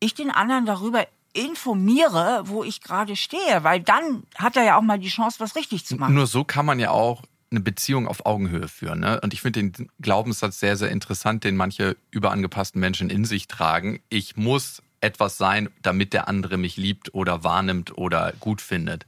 ich 0.02 0.14
den 0.14 0.30
anderen 0.30 0.66
darüber 0.66 1.08
informiere, 1.32 2.44
wo 2.46 2.64
ich 2.64 2.82
gerade 2.82 3.16
stehe, 3.16 3.64
weil 3.64 3.82
dann 3.82 4.24
hat 4.36 4.58
er 4.58 4.64
ja 4.64 4.78
auch 4.78 4.82
mal 4.82 5.00
die 5.00 5.10
Chance, 5.10 5.40
was 5.40 5.56
richtig 5.56 5.86
zu 5.86 5.96
machen. 5.96 6.16
Nur 6.16 6.28
so 6.28 6.44
kann 6.44 6.66
man 6.66 6.80
ja 6.80 6.92
auch 6.92 7.24
eine 7.56 7.64
Beziehung 7.64 8.08
auf 8.08 8.26
Augenhöhe 8.26 8.68
führen. 8.68 9.00
Ne? 9.00 9.20
Und 9.22 9.34
ich 9.34 9.42
finde 9.42 9.64
den 9.64 9.90
Glaubenssatz 10.00 10.60
sehr, 10.60 10.78
sehr 10.78 10.92
interessant, 10.92 11.44
den 11.44 11.56
manche 11.56 11.96
überangepassten 12.12 12.80
Menschen 12.80 13.10
in 13.10 13.26
sich 13.26 13.48
tragen. 13.48 14.02
Ich 14.10 14.36
muss 14.36 14.82
etwas 15.02 15.38
sein, 15.38 15.70
damit 15.82 16.14
der 16.14 16.28
andere 16.28 16.58
mich 16.58 16.78
liebt 16.78 17.14
oder 17.14 17.44
wahrnimmt 17.44 17.98
oder 17.98 18.34
gut 18.40 18.62
findet. 18.62 19.06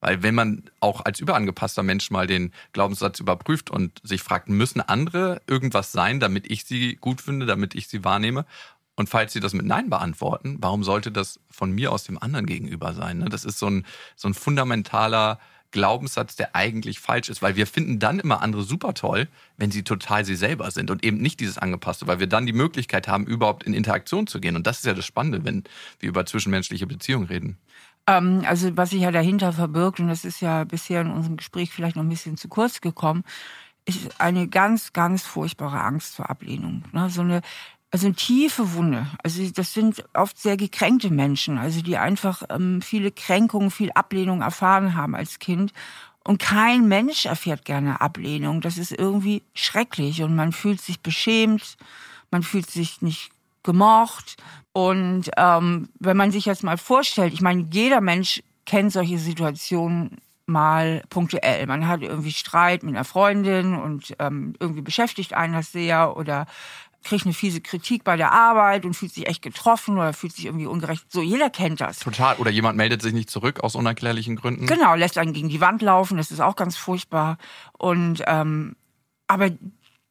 Weil 0.00 0.22
wenn 0.22 0.34
man 0.34 0.62
auch 0.80 1.04
als 1.04 1.18
überangepasster 1.18 1.82
Mensch 1.82 2.10
mal 2.10 2.26
den 2.26 2.52
Glaubenssatz 2.72 3.18
überprüft 3.18 3.70
und 3.70 4.00
sich 4.04 4.22
fragt, 4.22 4.48
müssen 4.48 4.80
andere 4.80 5.40
irgendwas 5.48 5.90
sein, 5.90 6.20
damit 6.20 6.50
ich 6.50 6.64
sie 6.64 6.96
gut 6.96 7.20
finde, 7.20 7.46
damit 7.46 7.74
ich 7.74 7.88
sie 7.88 8.04
wahrnehme? 8.04 8.46
Und 8.94 9.08
falls 9.08 9.32
Sie 9.32 9.38
das 9.38 9.54
mit 9.54 9.64
Nein 9.64 9.90
beantworten, 9.90 10.56
warum 10.60 10.82
sollte 10.82 11.12
das 11.12 11.38
von 11.48 11.70
mir 11.70 11.92
aus 11.92 12.02
dem 12.02 12.20
anderen 12.20 12.46
gegenüber 12.46 12.94
sein? 12.94 13.18
Ne? 13.18 13.28
Das 13.28 13.44
ist 13.44 13.58
so 13.60 13.66
ein, 13.68 13.86
so 14.16 14.26
ein 14.28 14.34
fundamentaler 14.34 15.38
Glaubenssatz, 15.70 16.36
der 16.36 16.54
eigentlich 16.54 17.00
falsch 17.00 17.28
ist, 17.28 17.42
weil 17.42 17.56
wir 17.56 17.66
finden 17.66 17.98
dann 17.98 18.18
immer 18.20 18.42
andere 18.42 18.62
super 18.62 18.94
toll, 18.94 19.28
wenn 19.56 19.70
sie 19.70 19.82
total 19.82 20.24
sie 20.24 20.36
selber 20.36 20.70
sind 20.70 20.90
und 20.90 21.04
eben 21.04 21.18
nicht 21.18 21.40
dieses 21.40 21.58
Angepasste, 21.58 22.06
weil 22.06 22.20
wir 22.20 22.26
dann 22.26 22.46
die 22.46 22.52
Möglichkeit 22.52 23.08
haben, 23.08 23.26
überhaupt 23.26 23.64
in 23.64 23.74
Interaktion 23.74 24.26
zu 24.26 24.40
gehen. 24.40 24.56
Und 24.56 24.66
das 24.66 24.78
ist 24.78 24.86
ja 24.86 24.94
das 24.94 25.06
Spannende, 25.06 25.44
wenn 25.44 25.64
wir 26.00 26.08
über 26.08 26.24
zwischenmenschliche 26.26 26.86
Beziehungen 26.86 27.26
reden. 27.26 27.58
Ähm, 28.06 28.42
also 28.46 28.76
was 28.76 28.90
sich 28.90 29.02
ja 29.02 29.10
dahinter 29.10 29.52
verbirgt, 29.52 30.00
und 30.00 30.08
das 30.08 30.24
ist 30.24 30.40
ja 30.40 30.64
bisher 30.64 31.02
in 31.02 31.10
unserem 31.10 31.36
Gespräch 31.36 31.70
vielleicht 31.70 31.96
noch 31.96 32.02
ein 32.02 32.08
bisschen 32.08 32.36
zu 32.36 32.48
kurz 32.48 32.80
gekommen, 32.80 33.22
ist 33.84 34.20
eine 34.20 34.48
ganz, 34.48 34.92
ganz 34.92 35.22
furchtbare 35.22 35.80
Angst 35.80 36.16
vor 36.16 36.28
Ablehnung. 36.28 36.84
Ne? 36.92 37.08
So 37.10 37.22
eine 37.22 37.42
also 37.90 38.10
tiefe 38.12 38.74
Wunde. 38.74 39.06
Also 39.22 39.42
das 39.50 39.72
sind 39.72 40.04
oft 40.14 40.38
sehr 40.38 40.56
gekränkte 40.56 41.10
Menschen, 41.10 41.58
also 41.58 41.80
die 41.80 41.96
einfach 41.96 42.42
ähm, 42.50 42.82
viele 42.82 43.10
Kränkungen, 43.10 43.70
viel 43.70 43.90
Ablehnung 43.92 44.42
erfahren 44.42 44.94
haben 44.94 45.14
als 45.14 45.38
Kind. 45.38 45.72
Und 46.24 46.38
kein 46.38 46.86
Mensch 46.88 47.24
erfährt 47.24 47.64
gerne 47.64 48.02
Ablehnung. 48.02 48.60
Das 48.60 48.76
ist 48.76 48.92
irgendwie 48.92 49.42
schrecklich 49.54 50.22
und 50.22 50.36
man 50.36 50.52
fühlt 50.52 50.80
sich 50.80 51.00
beschämt, 51.00 51.78
man 52.30 52.42
fühlt 52.42 52.70
sich 52.70 53.00
nicht 53.00 53.30
gemocht. 53.62 54.36
Und 54.74 55.30
ähm, 55.38 55.88
wenn 55.98 56.16
man 56.16 56.30
sich 56.30 56.44
jetzt 56.44 56.64
mal 56.64 56.76
vorstellt, 56.76 57.32
ich 57.32 57.40
meine, 57.40 57.66
jeder 57.70 58.02
Mensch 58.02 58.42
kennt 58.66 58.92
solche 58.92 59.18
Situationen 59.18 60.18
mal 60.44 61.02
punktuell. 61.10 61.66
Man 61.66 61.86
hat 61.86 62.02
irgendwie 62.02 62.32
Streit 62.32 62.82
mit 62.82 62.94
einer 62.94 63.04
Freundin 63.04 63.74
und 63.74 64.14
ähm, 64.18 64.54
irgendwie 64.58 64.82
beschäftigt 64.82 65.34
einen 65.34 65.52
das 65.52 65.72
sehr 65.72 66.16
oder 66.16 66.46
kriegt 67.04 67.24
eine 67.24 67.34
fiese 67.34 67.60
Kritik 67.60 68.04
bei 68.04 68.16
der 68.16 68.32
Arbeit 68.32 68.84
und 68.84 68.94
fühlt 68.94 69.12
sich 69.12 69.26
echt 69.26 69.42
getroffen 69.42 69.96
oder 69.96 70.12
fühlt 70.12 70.32
sich 70.34 70.46
irgendwie 70.46 70.66
ungerecht. 70.66 71.04
So, 71.08 71.22
jeder 71.22 71.50
kennt 71.50 71.80
das. 71.80 72.00
Total. 72.00 72.36
Oder 72.36 72.50
jemand 72.50 72.76
meldet 72.76 73.02
sich 73.02 73.12
nicht 73.12 73.30
zurück 73.30 73.60
aus 73.60 73.74
unerklärlichen 73.74 74.36
Gründen. 74.36 74.66
Genau, 74.66 74.94
lässt 74.94 75.18
einen 75.18 75.32
gegen 75.32 75.48
die 75.48 75.60
Wand 75.60 75.82
laufen. 75.82 76.16
Das 76.16 76.30
ist 76.30 76.40
auch 76.40 76.56
ganz 76.56 76.76
furchtbar. 76.76 77.38
Und 77.72 78.22
ähm, 78.26 78.76
aber 79.26 79.50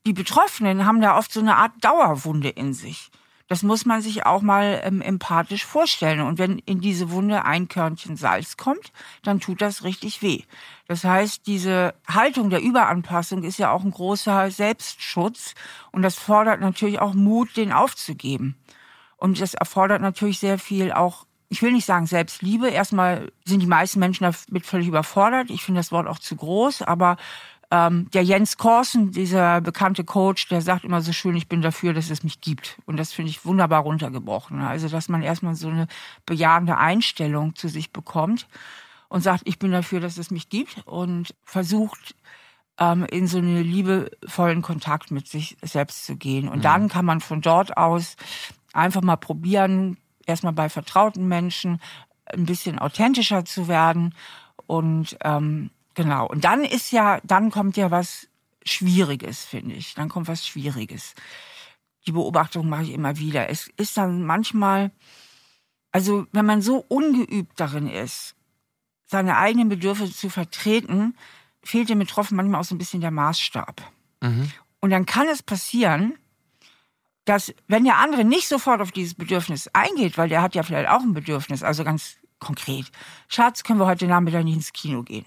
die 0.06 0.14
Betroffenen 0.14 0.86
haben 0.86 1.02
da 1.02 1.18
oft 1.18 1.32
so 1.32 1.42
eine 1.42 1.58
Art 1.58 1.74
Dauerwunde 1.82 2.50
in 2.50 2.74
sich. 2.74 3.10
Das 3.48 3.64
muss 3.64 3.86
man 3.86 4.02
sich 4.02 4.26
auch 4.26 4.42
mal 4.42 4.82
ähm, 4.84 5.02
empathisch 5.02 5.66
vorstellen. 5.66 6.22
Und 6.22 6.38
wenn 6.38 6.60
in 6.60 6.82
diese 6.82 7.12
Wunde 7.12 7.46
ein 7.46 7.68
Körnchen 7.68 8.18
Salz 8.18 8.58
kommt, 8.58 8.92
dann 9.24 9.40
tut 9.40 9.62
das 9.62 9.84
richtig 9.84 10.22
weh. 10.22 10.44
Das 10.88 11.04
heißt, 11.04 11.48
diese 11.48 11.94
Haltung 12.08 12.50
der 12.50 12.62
Überanpassung 12.62 13.44
ist 13.44 13.58
ja 13.58 13.72
auch 13.72 13.84
ein 13.84 13.92
großer 13.92 14.52
Selbstschutz. 14.52 15.56
Und 15.92 16.02
das 16.02 16.16
fordert 16.16 16.60
natürlich 16.60 17.00
auch 17.00 17.14
Mut, 17.14 17.56
den 17.56 17.72
aufzugeben. 17.72 18.56
Und 19.16 19.40
das 19.40 19.54
erfordert 19.54 20.02
natürlich 20.02 20.40
sehr 20.40 20.60
viel 20.60 20.92
auch 20.92 21.26
ich 21.50 21.62
will 21.62 21.72
nicht 21.72 21.86
sagen 21.86 22.08
Selbstliebe. 22.08 22.70
Erstmal 22.70 23.32
sind 23.46 23.62
die 23.62 23.68
meisten 23.68 24.00
Menschen 24.00 24.30
damit 24.50 24.66
völlig 24.66 24.88
überfordert. 24.88 25.50
Ich 25.50 25.64
finde 25.64 25.80
das 25.80 25.92
Wort 25.92 26.08
auch 26.08 26.20
zu 26.20 26.36
groß, 26.36 26.82
aber 26.82 27.18
ähm, 27.70 28.10
der 28.12 28.24
Jens 28.24 28.58
Korsen, 28.58 29.12
dieser 29.12 29.60
bekannte 29.62 30.04
Coach, 30.04 30.48
der 30.48 30.62
sagt 30.62 30.86
immer 30.86 31.02
so 31.02 31.12
schön, 31.12 31.36
ich 31.36 31.50
bin 31.50 31.62
dafür, 31.62 31.94
dass 31.94 32.10
es 32.10 32.24
mich 32.24 32.40
gibt. 32.40 32.78
Und 32.86 32.98
das 32.98 33.12
finde 33.12 33.30
ich 33.30 33.46
wunderbar 33.46 33.82
runtergebrochen. 33.82 34.62
Also, 34.62 34.88
dass 34.88 35.10
man 35.10 35.22
erstmal 35.22 35.56
so 35.56 35.68
eine 35.68 35.88
bejahende 36.26 36.78
Einstellung 36.78 37.56
zu 37.56 37.68
sich 37.68 37.92
bekommt 37.92 38.48
und 39.10 39.22
sagt, 39.22 39.44
ich 39.46 39.60
bin 39.60 39.72
dafür, 39.72 40.00
dass 40.00 40.18
es 40.18 40.32
mich 40.32 40.50
gibt 40.50 40.82
und 40.86 41.36
versucht, 41.44 42.16
ähm, 42.80 43.06
in 43.06 43.28
so 43.28 43.40
einen 43.40 43.64
liebevollen 43.64 44.62
Kontakt 44.62 45.12
mit 45.12 45.28
sich 45.28 45.58
selbst 45.62 46.06
zu 46.06 46.16
gehen. 46.16 46.48
Und 46.48 46.60
mhm. 46.60 46.64
dann 46.64 46.88
kann 46.90 47.06
man 47.06 47.20
von 47.20 47.42
dort 47.42 47.76
aus 47.76 48.16
einfach 48.72 49.02
mal 49.02 49.18
probieren, 49.18 49.98
erstmal 50.26 50.54
bei 50.54 50.70
vertrauten 50.70 51.28
Menschen 51.28 51.82
ein 52.26 52.46
bisschen 52.46 52.80
authentischer 52.80 53.46
zu 53.46 53.68
werden 53.68 54.14
und 54.68 55.18
ähm, 55.24 55.72
Genau. 55.98 56.28
Und 56.28 56.44
dann 56.44 56.64
ist 56.64 56.92
ja, 56.92 57.20
dann 57.24 57.50
kommt 57.50 57.76
ja 57.76 57.90
was 57.90 58.28
Schwieriges, 58.64 59.44
finde 59.46 59.74
ich. 59.74 59.96
Dann 59.96 60.10
kommt 60.10 60.28
was 60.28 60.46
Schwieriges. 60.46 61.16
Die 62.06 62.12
Beobachtung 62.12 62.70
mache 62.70 62.84
ich 62.84 62.92
immer 62.92 63.18
wieder. 63.18 63.50
Es 63.50 63.68
ist 63.78 63.98
dann 63.98 64.24
manchmal, 64.24 64.92
also 65.92 66.28
wenn 66.34 66.46
man 66.46 66.62
so 66.62 66.86
ungeübt 66.88 67.60
darin 67.60 67.88
ist, 67.88 68.36
seine 69.08 69.38
eigenen 69.38 69.70
Bedürfnisse 69.70 70.14
zu 70.14 70.30
vertreten, 70.30 71.18
fehlt 71.64 71.90
dem 71.90 71.98
Betroffenen 71.98 72.38
manchmal 72.38 72.62
auch 72.62 72.66
so 72.66 72.76
ein 72.76 72.78
bisschen 72.78 73.02
der 73.02 73.10
Maßstab. 73.10 73.82
Mhm. 74.22 74.52
Und 74.80 74.92
dann 74.92 75.08
kann 75.08 75.28
es 75.28 75.42
passieren, 75.42 76.14
dass 77.26 77.56
wenn 77.68 77.86
der 77.86 77.98
andere 77.98 78.24
nicht 78.24 78.48
sofort 78.48 78.82
auf 78.82 78.92
dieses 78.92 79.16
Bedürfnis 79.16 79.68
eingeht, 79.74 80.20
weil 80.20 80.30
der 80.30 80.44
hat 80.44 80.54
ja 80.54 80.62
vielleicht 80.62 80.90
auch 80.90 81.02
ein 81.02 81.16
Bedürfnis, 81.16 81.64
also 81.64 81.84
ganz 81.84 82.18
konkret, 82.38 82.92
Schatz, 83.28 83.64
können 83.64 83.80
wir 83.80 83.88
heute 83.88 84.06
Nachmittag 84.06 84.44
nicht 84.44 84.58
ins 84.58 84.74
Kino 84.74 85.02
gehen? 85.02 85.26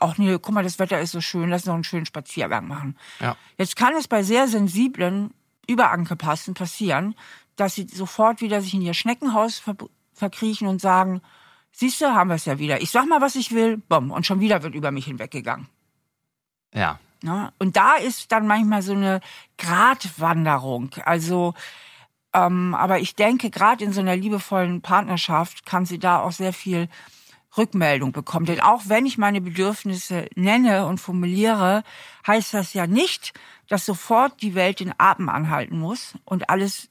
Ach 0.00 0.18
nee, 0.18 0.38
guck 0.40 0.54
mal, 0.54 0.64
das 0.64 0.78
Wetter 0.78 1.00
ist 1.00 1.12
so 1.12 1.20
schön, 1.20 1.50
lass 1.50 1.66
noch 1.66 1.74
einen 1.74 1.84
schönen 1.84 2.06
Spaziergang 2.06 2.66
machen. 2.66 2.96
Ja. 3.20 3.36
Jetzt 3.58 3.76
kann 3.76 3.94
es 3.94 4.08
bei 4.08 4.22
sehr 4.22 4.48
sensiblen, 4.48 5.32
überangepassten 5.66 6.54
passieren, 6.54 7.14
dass 7.56 7.74
sie 7.74 7.86
sofort 7.86 8.40
wieder 8.40 8.60
sich 8.62 8.74
in 8.74 8.82
ihr 8.82 8.94
Schneckenhaus 8.94 9.58
ver 9.58 9.76
verkriechen 10.12 10.68
und 10.68 10.82
sagen, 10.82 11.22
siehst 11.72 12.00
du, 12.00 12.14
haben 12.14 12.28
wir 12.28 12.34
es 12.34 12.44
ja 12.44 12.58
wieder. 12.58 12.82
Ich 12.82 12.90
sag 12.90 13.06
mal, 13.06 13.22
was 13.22 13.36
ich 13.36 13.52
will, 13.52 13.78
bumm, 13.78 14.10
und 14.10 14.26
schon 14.26 14.40
wieder 14.40 14.62
wird 14.62 14.74
über 14.74 14.90
mich 14.90 15.06
hinweggegangen. 15.06 15.66
Ja. 16.74 16.98
Ne? 17.22 17.52
Und 17.58 17.76
da 17.76 17.94
ist 17.94 18.30
dann 18.32 18.46
manchmal 18.46 18.82
so 18.82 18.92
eine 18.92 19.20
Gratwanderung. 19.56 20.90
Also, 21.04 21.54
ähm, 22.34 22.74
aber 22.74 22.98
ich 22.98 23.14
denke, 23.14 23.50
gerade 23.50 23.84
in 23.84 23.92
so 23.92 24.00
einer 24.00 24.16
liebevollen 24.16 24.82
Partnerschaft 24.82 25.64
kann 25.64 25.86
sie 25.86 25.98
da 25.98 26.20
auch 26.20 26.32
sehr 26.32 26.52
viel 26.52 26.88
Rückmeldung 27.56 28.12
bekommen. 28.12 28.46
Denn 28.46 28.60
auch 28.60 28.82
wenn 28.86 29.06
ich 29.06 29.18
meine 29.18 29.40
Bedürfnisse 29.40 30.26
nenne 30.34 30.86
und 30.86 30.98
formuliere, 30.98 31.82
heißt 32.26 32.54
das 32.54 32.74
ja 32.74 32.86
nicht, 32.86 33.32
dass 33.68 33.86
sofort 33.86 34.42
die 34.42 34.54
Welt 34.54 34.80
den 34.80 34.92
Atem 34.98 35.28
anhalten 35.28 35.78
muss 35.78 36.14
und 36.24 36.50
alles 36.50 36.90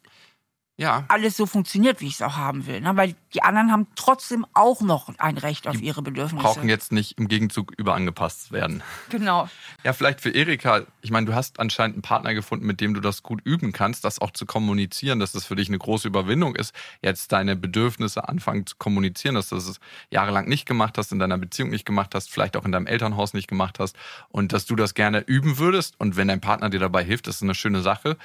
ja. 0.79 1.03
alles 1.09 1.35
so 1.35 1.45
funktioniert, 1.45 1.99
wie 1.99 2.07
ich 2.07 2.13
es 2.13 2.21
auch 2.21 2.37
haben 2.37 2.65
will. 2.65 2.79
Ne? 2.79 2.95
Weil 2.95 3.15
die 3.33 3.43
anderen 3.43 3.71
haben 3.71 3.87
trotzdem 3.95 4.45
auch 4.53 4.81
noch 4.81 5.11
ein 5.17 5.37
Recht 5.37 5.67
auf 5.67 5.77
die 5.77 5.85
ihre 5.85 6.01
Bedürfnisse. 6.01 6.41
Brauchen 6.41 6.69
jetzt 6.69 6.91
nicht 6.91 7.17
im 7.17 7.27
Gegenzug 7.27 7.73
überangepasst 7.77 8.51
werden. 8.51 8.81
Genau. 9.09 9.49
Ja, 9.83 9.93
vielleicht 9.93 10.21
für 10.21 10.29
Erika, 10.29 10.83
ich 11.01 11.11
meine, 11.11 11.25
du 11.25 11.35
hast 11.35 11.59
anscheinend 11.59 11.95
einen 11.95 12.01
Partner 12.01 12.33
gefunden, 12.33 12.65
mit 12.65 12.79
dem 12.79 12.93
du 12.93 13.01
das 13.01 13.23
gut 13.23 13.41
üben 13.43 13.73
kannst, 13.73 14.05
das 14.05 14.19
auch 14.19 14.31
zu 14.31 14.45
kommunizieren, 14.45 15.19
dass 15.19 15.33
das 15.33 15.45
für 15.45 15.55
dich 15.55 15.67
eine 15.67 15.77
große 15.77 16.07
Überwindung 16.07 16.55
ist, 16.55 16.73
jetzt 17.01 17.31
deine 17.33 17.55
Bedürfnisse 17.55 18.29
anfangen 18.29 18.65
zu 18.65 18.77
kommunizieren, 18.77 19.35
dass 19.35 19.49
du 19.49 19.55
das 19.55 19.79
jahrelang 20.09 20.47
nicht 20.47 20.65
gemacht 20.65 20.97
hast, 20.97 21.11
in 21.11 21.19
deiner 21.19 21.37
Beziehung 21.37 21.69
nicht 21.69 21.85
gemacht 21.85 22.15
hast, 22.15 22.29
vielleicht 22.29 22.55
auch 22.55 22.65
in 22.65 22.71
deinem 22.71 22.87
Elternhaus 22.87 23.33
nicht 23.33 23.47
gemacht 23.47 23.79
hast 23.79 23.97
und 24.29 24.53
dass 24.53 24.65
du 24.65 24.75
das 24.75 24.93
gerne 24.93 25.19
üben 25.19 25.57
würdest 25.57 25.99
und 25.99 26.15
wenn 26.15 26.29
dein 26.29 26.41
Partner 26.41 26.69
dir 26.69 26.79
dabei 26.79 27.03
hilft, 27.03 27.27
das 27.27 27.37
ist 27.37 27.43
eine 27.43 27.55
schöne 27.55 27.81
Sache. 27.81 28.17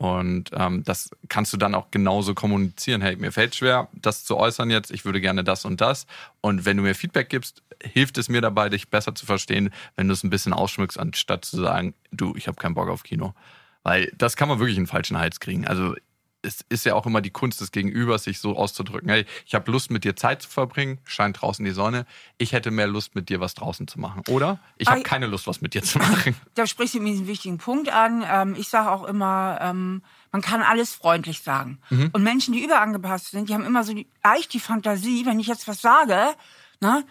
Und 0.00 0.50
ähm, 0.54 0.82
das 0.82 1.10
kannst 1.28 1.52
du 1.52 1.58
dann 1.58 1.74
auch 1.74 1.90
genauso 1.90 2.32
kommunizieren. 2.32 3.02
Hey, 3.02 3.16
mir 3.16 3.32
fällt 3.32 3.54
schwer, 3.54 3.88
das 3.92 4.24
zu 4.24 4.38
äußern 4.38 4.70
jetzt. 4.70 4.90
Ich 4.90 5.04
würde 5.04 5.20
gerne 5.20 5.44
das 5.44 5.66
und 5.66 5.82
das. 5.82 6.06
Und 6.40 6.64
wenn 6.64 6.78
du 6.78 6.82
mir 6.82 6.94
Feedback 6.94 7.28
gibst, 7.28 7.62
hilft 7.82 8.16
es 8.16 8.30
mir 8.30 8.40
dabei, 8.40 8.70
dich 8.70 8.88
besser 8.88 9.14
zu 9.14 9.26
verstehen, 9.26 9.68
wenn 9.96 10.08
du 10.08 10.14
es 10.14 10.24
ein 10.24 10.30
bisschen 10.30 10.54
ausschmückst, 10.54 10.98
anstatt 10.98 11.44
zu 11.44 11.60
sagen, 11.60 11.92
du, 12.12 12.34
ich 12.34 12.48
habe 12.48 12.56
keinen 12.56 12.72
Bock 12.72 12.88
auf 12.88 13.02
Kino. 13.02 13.34
Weil 13.82 14.10
das 14.16 14.36
kann 14.36 14.48
man 14.48 14.58
wirklich 14.58 14.78
in 14.78 14.86
falschen 14.86 15.18
Hals 15.18 15.38
kriegen. 15.38 15.66
Also 15.66 15.94
es 16.42 16.64
ist 16.68 16.84
ja 16.84 16.94
auch 16.94 17.06
immer 17.06 17.20
die 17.20 17.30
Kunst 17.30 17.60
des 17.60 17.72
Gegenübers, 17.72 18.24
sich 18.24 18.38
so 18.38 18.56
auszudrücken, 18.56 19.08
hey, 19.08 19.26
ich 19.46 19.54
habe 19.54 19.70
Lust, 19.70 19.90
mit 19.90 20.04
dir 20.04 20.16
Zeit 20.16 20.42
zu 20.42 20.48
verbringen, 20.48 20.98
scheint 21.04 21.40
draußen 21.40 21.64
die 21.64 21.70
Sonne, 21.72 22.06
ich 22.38 22.52
hätte 22.52 22.70
mehr 22.70 22.86
Lust, 22.86 23.14
mit 23.14 23.28
dir 23.28 23.40
was 23.40 23.54
draußen 23.54 23.86
zu 23.88 24.00
machen. 24.00 24.22
Oder? 24.28 24.58
Ich 24.78 24.88
habe 24.88 25.02
keine 25.02 25.26
Lust, 25.26 25.46
was 25.46 25.60
mit 25.60 25.74
dir 25.74 25.82
zu 25.82 25.98
machen. 25.98 26.34
Da 26.54 26.66
sprichst 26.66 26.94
du 26.94 27.00
mir 27.00 27.12
einen 27.12 27.26
wichtigen 27.26 27.58
Punkt 27.58 27.90
an. 27.90 28.24
Ähm, 28.28 28.54
ich 28.58 28.68
sage 28.68 28.90
auch 28.90 29.04
immer, 29.04 29.58
ähm, 29.60 30.02
man 30.32 30.42
kann 30.42 30.62
alles 30.62 30.94
freundlich 30.94 31.42
sagen. 31.42 31.78
Mhm. 31.90 32.10
Und 32.12 32.22
Menschen, 32.22 32.52
die 32.52 32.64
überangepasst 32.64 33.30
sind, 33.30 33.48
die 33.48 33.54
haben 33.54 33.64
immer 33.64 33.84
so 33.84 33.94
leicht 34.22 34.52
die 34.52 34.60
Fantasie, 34.60 35.26
wenn 35.26 35.40
ich 35.40 35.46
jetzt 35.46 35.68
was 35.68 35.80
sage, 35.80 36.34
ne, 36.80 37.04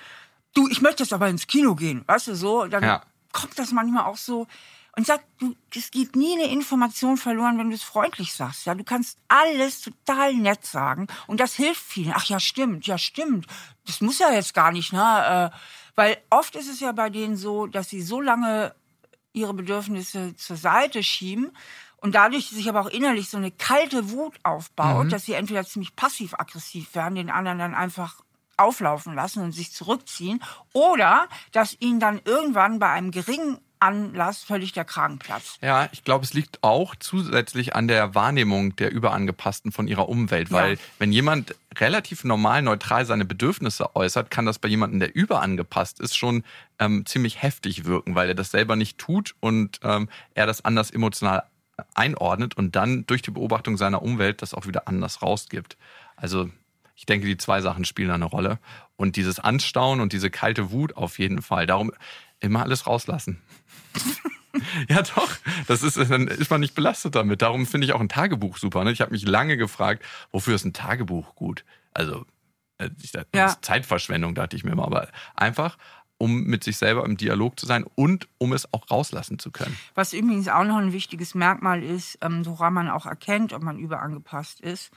du, 0.54 0.68
ich 0.68 0.82
möchte 0.82 1.04
jetzt 1.04 1.14
aber 1.14 1.30
ins 1.30 1.48
Kino 1.48 1.76
gehen, 1.76 2.04
weißt 2.08 2.28
du, 2.28 2.36
so, 2.36 2.66
dann 2.68 2.84
ja. 2.84 3.02
kommt 3.32 3.58
das 3.58 3.72
manchmal 3.72 4.06
auch 4.06 4.18
so, 4.18 4.48
und 4.96 5.06
sagt, 5.06 5.26
du, 5.40 5.56
es 5.76 5.92
geht 5.92 6.16
nie 6.16 6.34
eine 6.34 6.52
Information 6.52 7.18
verloren, 7.18 7.58
wenn 7.58 7.70
du 7.70 7.76
es 7.76 7.84
freundlich 7.84 8.34
sagst. 8.34 8.66
Ja, 8.66 8.76
du 8.76 8.84
kannst 8.84 9.18
alles 9.28 9.82
total 9.82 10.34
nett 10.34 10.66
sagen 10.66 11.08
und 11.28 11.40
das 11.40 11.54
hilft 11.56 11.82
vielen. 11.82 12.14
Ach 12.16 12.26
ja, 12.26 12.40
stimmt, 12.40 12.88
ja 12.88 12.98
stimmt. 12.98 13.46
Das 13.86 14.02
muss 14.02 14.20
ja 14.20 14.32
jetzt 14.32 14.54
gar 14.54 14.72
nicht, 14.72 14.94
ne? 14.94 15.52
Äh, 15.54 15.58
weil 15.96 16.18
oft 16.30 16.56
ist 16.56 16.70
es 16.70 16.80
ja 16.80 16.92
bei 16.92 17.10
denen 17.10 17.36
so, 17.36 17.68
dass 17.68 17.90
sie 17.90 18.02
so 18.02 18.22
lange 18.22 18.74
ihre 19.34 19.54
Bedürfnisse 19.54 20.36
zur 20.36 20.56
Seite 20.56 21.04
schieben 21.04 21.52
und 21.98 22.16
dadurch 22.16 22.50
sich 22.50 22.70
aber 22.70 22.82
auch 22.82 22.90
innerlich 22.90 23.30
so 23.30 23.38
eine 23.38 23.52
kalte 23.52 24.12
Wut 24.12 24.36
aufbaut, 24.44 25.06
mhm. 25.06 25.10
dass 25.10 25.26
sie 25.26 25.34
entweder 25.34 25.66
ziemlich 25.66 25.96
passiv-aggressiv 25.96 26.96
werden, 26.96 27.16
den 27.16 27.30
anderen 27.30 27.60
dann 27.60 27.76
einfach 27.76 28.22
auflaufen 28.58 29.16
lassen 29.16 29.44
und 29.44 29.52
sich 29.54 29.72
zurückziehen 29.72 30.42
oder 30.74 31.28
dass 31.52 31.78
ihnen 31.80 32.00
dann 32.00 32.22
irgendwann 32.26 32.80
bei 32.80 32.90
einem 32.90 33.12
geringen 33.12 33.60
Anlass 33.80 34.44
völlig 34.44 34.74
der 34.74 34.86
Kragen 34.86 35.20
platzt. 35.20 35.60
Ja, 35.62 35.88
ich 35.92 36.04
glaube, 36.04 36.26
es 36.26 36.34
liegt 36.34 36.64
auch 36.64 36.96
zusätzlich 36.96 37.76
an 37.76 37.88
der 37.88 38.14
Wahrnehmung 38.14 38.76
der 38.76 38.92
Überangepassten 38.92 39.72
von 39.72 39.88
ihrer 39.88 40.10
Umwelt, 40.10 40.52
weil 40.52 40.74
ja. 40.74 40.80
wenn 41.00 41.12
jemand 41.12 41.56
relativ 41.78 42.24
normal 42.24 42.62
neutral 42.62 43.06
seine 43.06 43.26
Bedürfnisse 43.26 43.96
äußert, 43.96 44.32
kann 44.32 44.46
das 44.46 44.60
bei 44.60 44.68
jemandem, 44.68 45.00
der 45.00 45.16
überangepasst 45.16 46.00
ist, 46.00 46.18
schon 46.18 46.44
ähm, 46.80 47.06
ziemlich 47.06 47.42
heftig 47.42 47.86
wirken, 47.86 48.16
weil 48.16 48.30
er 48.30 48.36
das 48.36 48.52
selber 48.52 48.76
nicht 48.76 48.98
tut 48.98 49.36
und 49.40 49.80
ähm, 49.84 50.10
er 50.34 50.46
das 50.46 50.66
anders 50.66 50.92
emotional 50.92 51.44
einordnet 51.94 52.58
und 52.58 52.76
dann 52.76 53.06
durch 53.08 53.22
die 53.22 53.32
Beobachtung 53.32 53.78
seiner 53.78 54.02
Umwelt 54.02 54.42
das 54.42 54.54
auch 54.54 54.68
wieder 54.68 54.88
anders 54.88 55.22
rausgibt. 55.22 55.78
Also 56.18 56.50
ich 57.00 57.06
denke, 57.06 57.26
die 57.26 57.38
zwei 57.38 57.62
Sachen 57.62 57.86
spielen 57.86 58.12
eine 58.12 58.26
Rolle. 58.26 58.60
Und 58.98 59.16
dieses 59.16 59.40
Anstauen 59.40 60.02
und 60.02 60.12
diese 60.12 60.30
kalte 60.30 60.70
Wut 60.72 60.98
auf 60.98 61.18
jeden 61.18 61.42
Fall. 61.42 61.66
Darum 61.66 61.94
immer 62.42 62.62
alles 62.62 62.88
rauslassen. 62.88 63.42
ja, 64.90 65.02
doch. 65.02 65.30
Das 65.68 65.82
ist, 65.82 65.96
dann 65.96 66.28
ist 66.28 66.52
man 66.52 66.60
nicht 66.60 66.76
belastet 66.76 67.16
damit. 67.16 67.42
Darum 67.42 67.66
finde 67.66 67.88
ich 67.88 67.94
auch 67.94 68.02
ein 68.02 68.10
Tagebuch 68.10 68.58
super. 68.58 68.84
Ne? 68.84 68.92
Ich 68.92 69.00
habe 69.00 69.12
mich 69.12 69.26
lange 69.26 69.56
gefragt, 69.56 70.04
wofür 70.32 70.56
ist 70.56 70.66
ein 70.66 70.74
Tagebuch 70.74 71.36
gut? 71.36 71.64
Also, 71.94 72.26
äh, 72.80 72.90
ich, 73.02 73.14
das 73.14 73.26
ja. 73.34 73.46
ist 73.46 73.64
Zeitverschwendung, 73.64 74.36
dachte 74.36 74.58
ich 74.58 74.66
mir 74.66 74.76
mal. 74.76 74.84
Aber 74.84 75.08
einfach, 75.36 75.78
um 76.18 76.44
mit 76.44 76.66
sich 76.66 76.76
selber 76.76 77.06
im 77.06 77.16
Dialog 77.16 77.58
zu 77.58 77.66
sein 77.66 77.86
und 77.96 78.28
um 78.40 78.52
es 78.52 78.74
auch 78.74 78.92
rauslassen 78.92 79.40
zu 79.40 79.52
können. 79.52 79.78
Was 79.96 80.12
übrigens 80.12 80.50
auch 80.50 80.66
noch 80.66 80.76
ein 80.76 80.92
wichtiges 80.92 81.34
Merkmal 81.34 81.82
ist, 81.82 82.18
ähm, 82.20 82.46
woran 82.46 82.74
man 82.74 82.90
auch 82.90 83.06
erkennt, 83.06 83.54
ob 83.54 83.64
man 83.64 83.80
überangepasst 83.80 84.60
ist. 84.60 84.92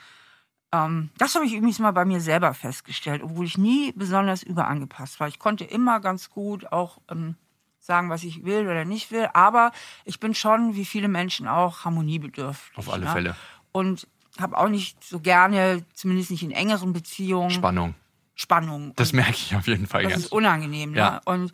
Ähm, 0.73 1.11
das 1.19 1.35
habe 1.35 1.45
ich 1.45 1.55
übrigens 1.55 1.79
mal 1.79 1.93
bei 1.93 2.05
mir 2.05 2.21
selber 2.21 2.55
festgestellt, 2.55 3.23
obwohl 3.23 3.47
ich 3.47 3.59
nie 3.59 3.93
besonders 3.93 4.43
überangepasst 4.43 5.21
war. 5.21 5.29
Ich 5.29 5.39
konnte 5.39 5.65
immer 5.65 6.01
ganz 6.01 6.31
gut 6.31 6.73
auch 6.73 6.99
ähm, 7.11 7.37
sagen, 7.79 8.11
was 8.11 8.25
ich 8.25 8.45
will 8.45 8.63
oder 8.63 8.85
nicht 8.85 9.11
will. 9.11 9.29
Aber 9.35 9.73
ich 10.05 10.19
bin 10.19 10.35
schon, 10.35 10.75
wie 10.75 10.85
viele 10.85 11.09
Menschen 11.09 11.47
auch, 11.47 11.85
harmoniebedürftig. 11.85 12.79
Auf 12.79 12.93
alle 12.93 13.05
ne? 13.05 13.11
Fälle. 13.11 13.37
Und 13.73 14.09
habe 14.39 14.57
auch 14.57 14.69
nicht 14.69 15.05
so 15.05 15.21
gerne, 15.21 15.85
zumindest 15.93 16.31
nicht 16.31 16.43
in 16.43 16.53
engeren 16.53 16.93
Beziehungen. 16.93 17.51
Spannung. 17.51 17.95
Spannung. 18.35 18.95
Das 18.97 19.13
merke 19.13 19.33
ich 19.33 19.55
auf 19.55 19.67
jeden 19.67 19.87
Fall. 19.87 20.05
Das 20.05 20.13
ganz. 20.13 20.25
ist 20.25 20.33
unangenehm. 20.33 20.93
Ne? 20.93 20.99
Ja. 20.99 21.11
Ne? 21.11 21.21
Und 21.27 21.53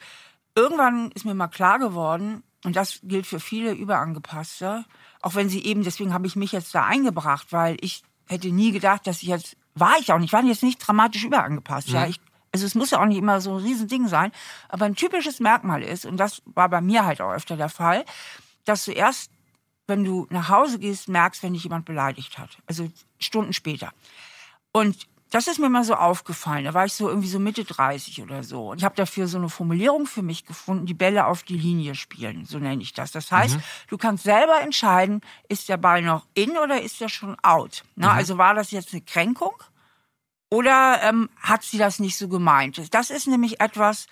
irgendwann 0.54 1.11
ist 1.11 1.24
mir 1.24 1.35
mal 1.35 1.48
klar 1.48 1.78
geworden, 1.78 2.44
und 2.64 2.74
das 2.74 3.00
gilt 3.04 3.26
für 3.26 3.40
viele 3.40 3.72
Überangepasste, 3.72 4.85
auch 5.22 5.35
wenn 5.35 5.48
sie 5.48 5.64
eben, 5.64 5.85
deswegen 5.85 6.12
habe 6.12 6.26
ich 6.26 6.37
mich 6.37 6.52
jetzt 6.52 6.74
da 6.74 6.85
eingebracht, 6.85 7.52
weil 7.52 7.76
ich 7.81 8.02
hätte 8.29 8.49
nie 8.49 8.73
gedacht, 8.73 9.07
dass 9.07 9.23
ich 9.23 9.29
jetzt, 9.29 9.57
war 9.75 9.97
ich 9.99 10.12
auch 10.12 10.19
nicht, 10.19 10.33
war 10.33 10.45
jetzt 10.45 10.62
nicht 10.62 10.79
dramatisch 10.79 11.25
überangepasst. 11.25 11.88
Mhm. 11.88 11.95
Ja, 11.95 12.07
ich 12.07 12.21
also 12.53 12.67
es 12.67 12.75
muss 12.75 12.91
ja 12.91 13.01
auch 13.01 13.07
nicht 13.07 13.19
immer 13.19 13.41
so 13.41 13.57
ein 13.57 13.62
Riesending 13.62 14.09
sein, 14.09 14.33
aber 14.69 14.87
ein 14.87 14.95
typisches 14.95 15.41
Merkmal 15.41 15.83
ist, 15.83 16.07
und 16.07 16.17
das 16.17 16.43
war 16.47 16.69
bei 16.69 16.81
mir 16.81 17.05
halt 17.05 17.21
auch 17.21 17.33
öfter 17.33 17.57
der 17.57 17.69
Fall, 17.69 18.05
dass 18.64 18.85
du 18.85 18.93
erst, 18.93 19.31
wenn 19.87 20.05
du 20.05 20.27
nach 20.31 20.49
Hause 20.49 20.79
gehst, 20.79 21.09
merkst, 21.09 21.43
wenn 21.43 21.53
dich 21.53 21.64
jemand 21.64 21.85
beleidigt 21.85 22.38
hat. 22.38 22.59
Also 22.67 22.91
Stunden 23.19 23.53
später. 23.53 23.93
Und 24.73 25.07
das 25.31 25.47
ist 25.47 25.59
mir 25.59 25.69
mal 25.69 25.85
so 25.85 25.95
aufgefallen. 25.95 26.64
Da 26.64 26.75
war 26.75 26.87
ich 26.87 26.95
so 26.95 27.09
irgendwie 27.09 27.29
so 27.29 27.38
Mitte 27.38 27.64
30 27.64 28.23
oder 28.23 28.43
so. 28.43 28.71
Und 28.71 28.79
ich 28.79 28.85
habe 28.85 28.95
dafür 28.95 29.27
so 29.27 29.38
eine 29.38 29.49
Formulierung 29.49 30.07
für 30.07 30.23
mich 30.23 30.47
gefunden, 30.47 30.87
die 30.87 30.95
Bälle 30.95 31.27
auf 31.27 31.43
die 31.43 31.59
Linie 31.59 31.95
spielen, 31.95 32.47
so 32.47 32.59
nenne 32.59 32.83
ich 32.83 32.95
das. 32.95 33.12
Das 33.12 33.31
heißt, 33.31 33.57
mhm. 33.57 33.62
du 33.88 33.99
kannst 33.99 34.25
selber 34.25 34.61
entscheiden, 34.61 35.21
ist 35.49 35.69
der 35.69 35.77
Ball 35.77 36.03
noch 36.03 36.27
in 36.35 36.57
oder 36.57 36.81
ist 36.81 37.01
der 37.01 37.09
schon 37.09 37.37
out. 37.43 37.85
Na, 37.95 38.12
mhm. 38.12 38.19
Also 38.19 38.38
war 38.38 38.55
das 38.55 38.71
jetzt 38.71 38.93
eine 38.93 39.03
Kränkung? 39.03 39.55
Oder 40.51 41.01
ähm, 41.03 41.29
hat 41.41 41.62
sie 41.62 41.77
das 41.77 41.99
nicht 41.99 42.17
so 42.17 42.29
gemeint? 42.29 42.81
Das 42.95 43.11
ist 43.11 43.27
nämlich 43.27 43.61
etwas, 43.61 44.07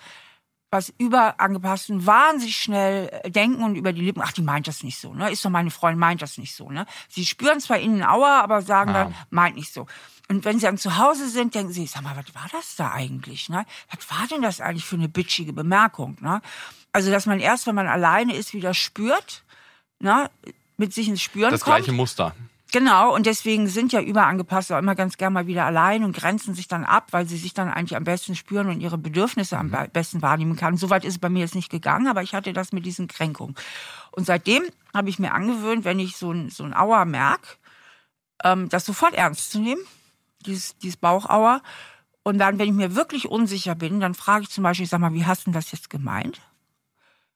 was 0.69 0.93
überangepassten 0.97 2.05
wahnsinnig 2.05 2.57
schnell 2.57 3.09
äh, 3.23 3.31
denken 3.31 3.63
und 3.63 3.75
über 3.75 3.93
die 3.93 4.01
Lippen, 4.01 4.21
ach, 4.21 4.33
die 4.33 4.41
meint 4.41 4.67
das 4.67 4.83
nicht 4.83 4.99
so, 4.99 5.13
ne? 5.13 5.31
Ist 5.31 5.45
doch 5.45 5.49
meine 5.49 5.71
Freundin, 5.71 5.99
meint 5.99 6.21
das 6.21 6.37
nicht 6.37 6.53
so, 6.53 6.69
ne? 6.69 6.85
Sie 7.07 7.25
spüren 7.25 7.61
zwar 7.61 7.79
innen 7.79 8.03
Aua, 8.03 8.41
aber 8.41 8.61
sagen 8.61 8.91
ja. 8.91 9.05
dann, 9.05 9.15
meint 9.29 9.55
nicht 9.55 9.73
so. 9.73 9.87
Und 10.29 10.43
wenn 10.43 10.59
sie 10.59 10.65
dann 10.65 10.77
zu 10.77 10.97
Hause 10.97 11.29
sind, 11.29 11.55
denken 11.55 11.71
sie, 11.71 11.87
sag 11.87 12.03
mal, 12.03 12.15
was 12.15 12.35
war 12.35 12.47
das 12.51 12.75
da 12.75 12.91
eigentlich, 12.91 13.49
ne? 13.49 13.65
Was 13.95 14.09
war 14.09 14.27
denn 14.27 14.41
das 14.41 14.59
eigentlich 14.59 14.85
für 14.85 14.97
eine 14.97 15.07
bitchige 15.07 15.53
Bemerkung, 15.53 16.17
ne? 16.19 16.41
Also, 16.91 17.11
dass 17.11 17.25
man 17.25 17.39
erst, 17.39 17.67
wenn 17.67 17.75
man 17.75 17.87
alleine 17.87 18.35
ist, 18.35 18.53
wieder 18.53 18.73
spürt, 18.73 19.43
ne? 19.99 20.29
Mit 20.75 20.93
sich 20.93 21.07
ins 21.07 21.21
Spüren 21.21 21.51
Das 21.51 21.61
kommt. 21.61 21.77
gleiche 21.77 21.91
Muster. 21.91 22.35
Genau, 22.73 23.15
und 23.15 23.25
deswegen 23.25 23.67
sind 23.67 23.93
ja 23.93 24.01
überangepasst 24.01 24.73
auch 24.73 24.77
immer 24.77 24.93
ganz 24.93 25.17
gern 25.17 25.31
mal 25.31 25.47
wieder 25.47 25.65
allein 25.65 26.03
und 26.03 26.15
grenzen 26.15 26.53
sich 26.53 26.67
dann 26.67 26.83
ab, 26.83 27.07
weil 27.11 27.25
sie 27.25 27.37
sich 27.37 27.53
dann 27.53 27.69
eigentlich 27.69 27.95
am 27.95 28.03
besten 28.03 28.35
spüren 28.35 28.67
und 28.67 28.81
ihre 28.81 28.97
Bedürfnisse 28.97 29.57
am 29.57 29.67
mhm. 29.67 29.89
besten 29.93 30.21
wahrnehmen 30.21 30.57
kann. 30.57 30.75
Soweit 30.75 31.05
ist 31.05 31.13
es 31.13 31.19
bei 31.19 31.29
mir 31.29 31.39
jetzt 31.39 31.55
nicht 31.55 31.71
gegangen, 31.71 32.07
aber 32.07 32.23
ich 32.23 32.35
hatte 32.35 32.51
das 32.51 32.73
mit 32.73 32.85
diesen 32.85 33.07
Kränkungen. 33.07 33.55
Und 34.11 34.25
seitdem 34.25 34.63
habe 34.93 35.09
ich 35.09 35.17
mir 35.17 35.33
angewöhnt, 35.33 35.85
wenn 35.85 35.99
ich 35.99 36.17
so 36.17 36.31
ein, 36.31 36.49
so 36.49 36.65
ein 36.65 36.73
Auer 36.73 37.05
merke, 37.05 37.47
ähm, 38.43 38.67
das 38.67 38.85
sofort 38.85 39.13
ernst 39.13 39.51
zu 39.51 39.59
nehmen, 39.59 39.81
dieses, 40.47 40.77
dieses 40.77 40.97
Bauchauer. 40.97 41.61
Und 42.23 42.39
dann, 42.39 42.57
wenn 42.59 42.67
ich 42.69 42.73
mir 42.73 42.95
wirklich 42.95 43.29
unsicher 43.29 43.75
bin, 43.75 43.99
dann 43.99 44.13
frage 44.13 44.43
ich 44.43 44.49
zum 44.49 44.63
Beispiel, 44.63 44.87
sag 44.87 44.99
mal, 44.99 45.13
wie 45.13 45.25
hast 45.25 45.47
du 45.47 45.51
das 45.51 45.71
jetzt 45.71 45.89
gemeint? 45.89 46.41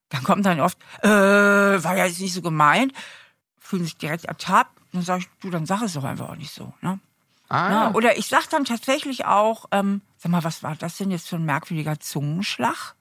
Dann 0.10 0.24
kommt 0.24 0.46
dann 0.46 0.60
oft, 0.60 0.78
äh, 1.04 1.08
war 1.10 1.96
ja 1.96 2.06
jetzt 2.06 2.20
nicht 2.20 2.34
so 2.34 2.42
gemeint 2.42 2.94
fühlen 3.72 3.86
sich 3.86 3.96
direkt 3.96 4.26
ertappt. 4.26 4.78
Dann 4.92 5.02
sage 5.02 5.22
ich, 5.22 5.30
du, 5.40 5.50
dann 5.50 5.66
sag 5.66 5.82
es 5.82 5.94
doch 5.94 6.04
einfach 6.04 6.30
auch 6.30 6.36
nicht 6.36 6.54
so. 6.54 6.74
Ne? 6.82 7.00
Ah, 7.48 7.70
Ja, 7.70 7.84
ja. 7.84 7.94
oder 7.94 8.18
ich 8.18 8.28
sag 8.28 8.50
dann 8.50 8.66
tatsächlich 8.66 9.26
auch, 9.26 9.66
ähm, 9.72 10.02
sag 10.18 10.32
mal, 10.32 10.44
was 10.44 10.62
war 10.62 10.76
das 10.76 10.98
denn 10.98 11.10
jetzt 11.10 11.30
für 11.30 11.38
ein 11.38 11.46
merkwürdiger 11.46 11.98
Zungenschlag? 12.00 12.96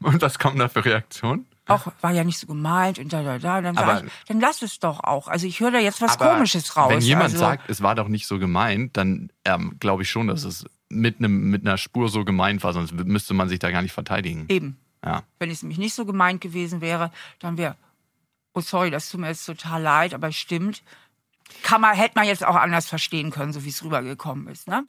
Und 0.00 0.22
was 0.22 0.38
kommt 0.38 0.60
da 0.60 0.68
für 0.68 0.84
Reaktionen? 0.84 1.46
Auch 1.70 1.92
war 2.00 2.10
ja 2.12 2.24
nicht 2.24 2.38
so 2.38 2.46
gemeint 2.46 2.98
und 2.98 3.12
da, 3.12 3.22
da, 3.22 3.38
da. 3.38 3.60
Dann, 3.60 3.76
Aber- 3.76 3.96
sag 3.96 4.06
ich, 4.06 4.12
dann 4.26 4.40
lass 4.40 4.62
es 4.62 4.78
doch 4.78 5.00
auch. 5.00 5.28
Also 5.28 5.46
ich 5.46 5.60
höre 5.60 5.70
da 5.70 5.78
jetzt 5.78 6.00
was 6.00 6.18
Komisches 6.18 6.76
raus. 6.76 6.90
Wenn 6.90 7.00
jemand 7.00 7.24
also, 7.24 7.38
sagt, 7.38 7.68
es 7.70 7.82
war 7.82 7.94
doch 7.94 8.08
nicht 8.08 8.26
so 8.26 8.38
gemeint, 8.38 8.96
dann 8.96 9.30
ähm, 9.44 9.76
glaube 9.80 10.02
ich 10.02 10.10
schon, 10.10 10.26
dass 10.26 10.44
es 10.44 10.64
mit, 10.88 11.18
einem, 11.18 11.50
mit 11.50 11.66
einer 11.66 11.78
Spur 11.78 12.08
so 12.08 12.24
gemeint 12.24 12.62
war, 12.64 12.72
sonst 12.72 12.92
müsste 12.92 13.34
man 13.34 13.48
sich 13.48 13.58
da 13.58 13.70
gar 13.70 13.82
nicht 13.82 13.92
verteidigen. 13.92 14.46
Eben. 14.48 14.76
Ja. 15.04 15.22
Wenn 15.38 15.50
es 15.50 15.62
nämlich 15.62 15.78
nicht 15.78 15.94
so 15.94 16.04
gemeint 16.04 16.40
gewesen 16.40 16.80
wäre, 16.80 17.10
dann 17.38 17.56
wäre, 17.56 17.76
oh 18.54 18.60
sorry, 18.60 18.90
das 18.90 19.08
tut 19.08 19.20
mir 19.20 19.28
jetzt 19.28 19.46
total 19.46 19.82
leid, 19.82 20.14
aber 20.14 20.28
es 20.28 20.36
stimmt. 20.36 20.82
Kann 21.62 21.80
man, 21.80 21.94
hätte 21.96 22.12
man 22.16 22.26
jetzt 22.26 22.44
auch 22.44 22.56
anders 22.56 22.86
verstehen 22.86 23.30
können, 23.30 23.52
so 23.52 23.64
wie 23.64 23.70
es 23.70 23.82
rübergekommen 23.82 24.46
ist. 24.48 24.68
Ne? 24.68 24.84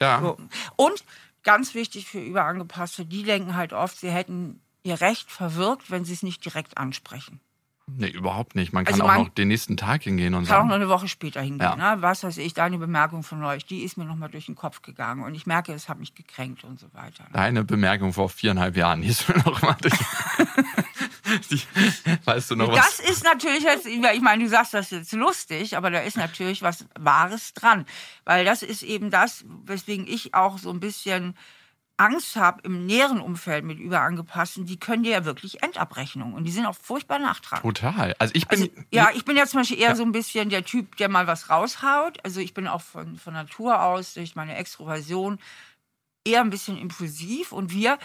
Ja. 0.00 0.20
So. 0.20 0.38
Und 0.76 1.04
ganz 1.42 1.74
wichtig 1.74 2.06
für 2.06 2.20
Überangepasste, 2.20 3.04
die 3.04 3.22
denken 3.22 3.56
halt 3.56 3.72
oft, 3.72 3.98
sie 3.98 4.10
hätten 4.10 4.60
ihr 4.86 5.00
Recht 5.00 5.30
verwirkt, 5.30 5.90
wenn 5.90 6.04
sie 6.04 6.12
es 6.14 6.22
nicht 6.22 6.44
direkt 6.44 6.78
ansprechen. 6.78 7.40
Nee, 7.88 8.08
überhaupt 8.08 8.56
nicht. 8.56 8.72
Man 8.72 8.84
kann 8.84 8.94
Also 8.94 9.04
auch 9.04 9.08
man- 9.08 9.22
noch 9.22 9.28
den 9.28 9.46
nächsten 9.46 9.76
Tag 9.76 10.02
hingehen 10.02 10.34
und 10.34 10.42
Kann 10.46 10.52
auch 10.54 10.56
sagen. 10.58 10.68
noch 10.70 10.74
eine 10.74 10.88
Woche 10.88 11.06
später 11.06 11.40
hingehen. 11.40 11.60
Ja. 11.78 11.94
Ne? 11.94 12.02
Was 12.02 12.24
weiß 12.24 12.38
ich, 12.38 12.52
deine 12.52 12.78
Bemerkung 12.78 13.22
von 13.22 13.44
euch, 13.44 13.64
die 13.64 13.84
ist 13.84 13.96
mir 13.96 14.04
nochmal 14.04 14.28
durch 14.28 14.46
den 14.46 14.56
Kopf 14.56 14.82
gegangen. 14.82 15.22
Und 15.22 15.36
ich 15.36 15.46
merke, 15.46 15.72
es 15.72 15.88
hat 15.88 16.00
mich 16.00 16.12
gekränkt 16.16 16.64
und 16.64 16.80
so 16.80 16.92
weiter. 16.94 17.22
Ne? 17.24 17.30
Deine 17.32 17.62
Bemerkung 17.62 18.12
vor 18.12 18.28
viereinhalb 18.28 18.76
Jahren, 18.76 19.02
die 19.02 19.08
ist 19.08 19.28
mir 19.28 19.36
noch 19.44 19.62
mal 19.62 19.76
durch. 19.80 19.94
die, 21.50 21.62
weißt 22.24 22.50
du 22.50 22.56
noch 22.56 22.72
was? 22.72 22.96
Das 22.98 23.08
ist 23.08 23.22
natürlich 23.24 23.62
jetzt, 23.62 23.86
ich 23.86 24.20
meine, 24.20 24.42
du 24.42 24.48
sagst 24.50 24.74
das 24.74 24.90
jetzt 24.90 25.12
lustig, 25.12 25.76
aber 25.76 25.90
da 25.90 26.00
ist 26.00 26.16
natürlich 26.16 26.62
was 26.62 26.86
Wahres 26.98 27.52
dran. 27.54 27.86
Weil 28.24 28.44
das 28.44 28.62
ist 28.64 28.82
eben 28.82 29.10
das, 29.12 29.44
weswegen 29.64 30.08
ich 30.08 30.34
auch 30.34 30.58
so 30.58 30.70
ein 30.70 30.80
bisschen 30.80 31.36
Angst 31.98 32.36
habe 32.36 32.60
im 32.62 32.84
näheren 32.84 33.20
Umfeld 33.20 33.64
mit 33.64 33.78
Überangepassten. 33.78 34.66
Die 34.66 34.78
können 34.78 35.02
dir 35.02 35.12
ja 35.12 35.24
wirklich 35.24 35.62
Endabrechnung. 35.62 36.34
Und 36.34 36.44
die 36.44 36.50
sind 36.52 36.66
auch 36.66 36.76
furchtbar 36.76 37.18
nachtragend. 37.18 37.62
Total. 37.62 38.14
Also 38.18 38.34
ich 38.34 38.46
bin. 38.48 38.60
Also, 38.62 38.72
ja, 38.90 39.10
ich 39.14 39.24
bin 39.24 39.36
ja 39.36 39.46
zum 39.46 39.60
Beispiel 39.60 39.78
eher 39.78 39.96
so 39.96 40.02
ein 40.02 40.12
bisschen 40.12 40.50
der 40.50 40.64
Typ, 40.64 40.96
der 40.96 41.08
mal 41.08 41.26
was 41.26 41.48
raushaut. 41.48 42.18
Also 42.24 42.40
ich 42.40 42.52
bin 42.52 42.66
auch 42.68 42.82
von, 42.82 43.16
von 43.16 43.32
Natur 43.32 43.82
aus 43.82 44.14
durch 44.14 44.36
meine 44.36 44.56
Extroversion 44.56 45.38
eher 46.24 46.40
ein 46.42 46.50
bisschen 46.50 46.76
impulsiv 46.76 47.52
und 47.52 47.72
wir 47.72 47.98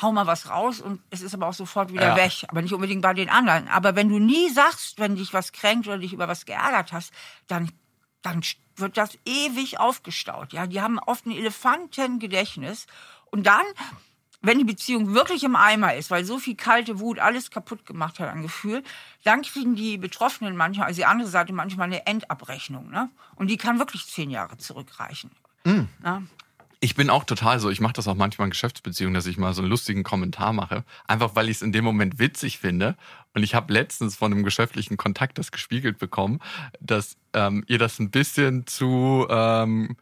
hauen 0.00 0.14
mal 0.14 0.26
was 0.28 0.48
raus 0.48 0.80
und 0.80 1.02
es 1.10 1.20
ist 1.20 1.34
aber 1.34 1.48
auch 1.48 1.52
sofort 1.54 1.92
wieder 1.92 2.10
Ja. 2.10 2.16
weg. 2.16 2.44
Aber 2.48 2.62
nicht 2.62 2.72
unbedingt 2.72 3.02
bei 3.02 3.12
den 3.12 3.28
anderen. 3.28 3.66
Aber 3.68 3.96
wenn 3.96 4.08
du 4.08 4.18
nie 4.20 4.48
sagst, 4.50 4.98
wenn 5.00 5.16
dich 5.16 5.34
was 5.34 5.50
kränkt 5.52 5.88
oder 5.88 5.98
dich 5.98 6.12
über 6.12 6.28
was 6.28 6.46
geärgert 6.46 6.92
hast, 6.92 7.12
dann, 7.48 7.70
dann 8.22 8.42
wird 8.80 8.96
das 8.96 9.18
ewig 9.24 9.78
aufgestaut. 9.78 10.52
Ja, 10.52 10.66
die 10.66 10.80
haben 10.80 10.98
oft 10.98 11.26
ein 11.26 11.32
Elefantengedächtnis 11.32 12.86
und 13.30 13.46
dann 13.46 13.64
wenn 14.42 14.58
die 14.58 14.64
Beziehung 14.64 15.12
wirklich 15.12 15.44
im 15.44 15.54
Eimer 15.54 15.94
ist, 15.94 16.10
weil 16.10 16.24
so 16.24 16.38
viel 16.38 16.56
kalte 16.56 16.98
Wut 16.98 17.18
alles 17.18 17.50
kaputt 17.50 17.84
gemacht 17.84 18.18
hat 18.20 18.30
an 18.30 18.42
Gefühl, 18.42 18.82
dann 19.22 19.42
kriegen 19.42 19.74
die 19.74 19.98
Betroffenen 19.98 20.56
manchmal, 20.56 20.86
also 20.86 20.96
die 20.96 21.04
andere 21.04 21.28
Seite 21.28 21.52
manchmal 21.52 21.88
eine 21.88 22.06
Endabrechnung. 22.06 22.90
Ne? 22.90 23.10
Und 23.36 23.48
die 23.48 23.58
kann 23.58 23.78
wirklich 23.78 24.06
zehn 24.06 24.30
Jahre 24.30 24.56
zurückreichen. 24.56 25.30
Na? 26.00 26.22
Ich 26.82 26.94
bin 26.94 27.10
auch 27.10 27.24
total 27.24 27.60
so. 27.60 27.68
Ich 27.68 27.80
mache 27.80 27.92
das 27.92 28.08
auch 28.08 28.14
manchmal 28.14 28.46
in 28.46 28.52
Geschäftsbeziehungen, 28.52 29.12
dass 29.12 29.26
ich 29.26 29.36
mal 29.36 29.52
so 29.52 29.60
einen 29.60 29.70
lustigen 29.70 30.02
Kommentar 30.02 30.54
mache. 30.54 30.84
Einfach 31.06 31.34
weil 31.34 31.50
ich 31.50 31.56
es 31.56 31.62
in 31.62 31.72
dem 31.72 31.84
Moment 31.84 32.18
witzig 32.18 32.58
finde. 32.58 32.96
Und 33.34 33.42
ich 33.42 33.54
habe 33.54 33.72
letztens 33.72 34.16
von 34.16 34.32
einem 34.32 34.44
geschäftlichen 34.44 34.96
Kontakt 34.96 35.36
das 35.36 35.52
gespiegelt 35.52 35.98
bekommen, 35.98 36.40
dass 36.80 37.18
ähm, 37.34 37.64
ihr 37.66 37.78
das 37.78 37.98
ein 37.98 38.10
bisschen 38.10 38.66
zu 38.66 39.26
ähm, 39.28 39.96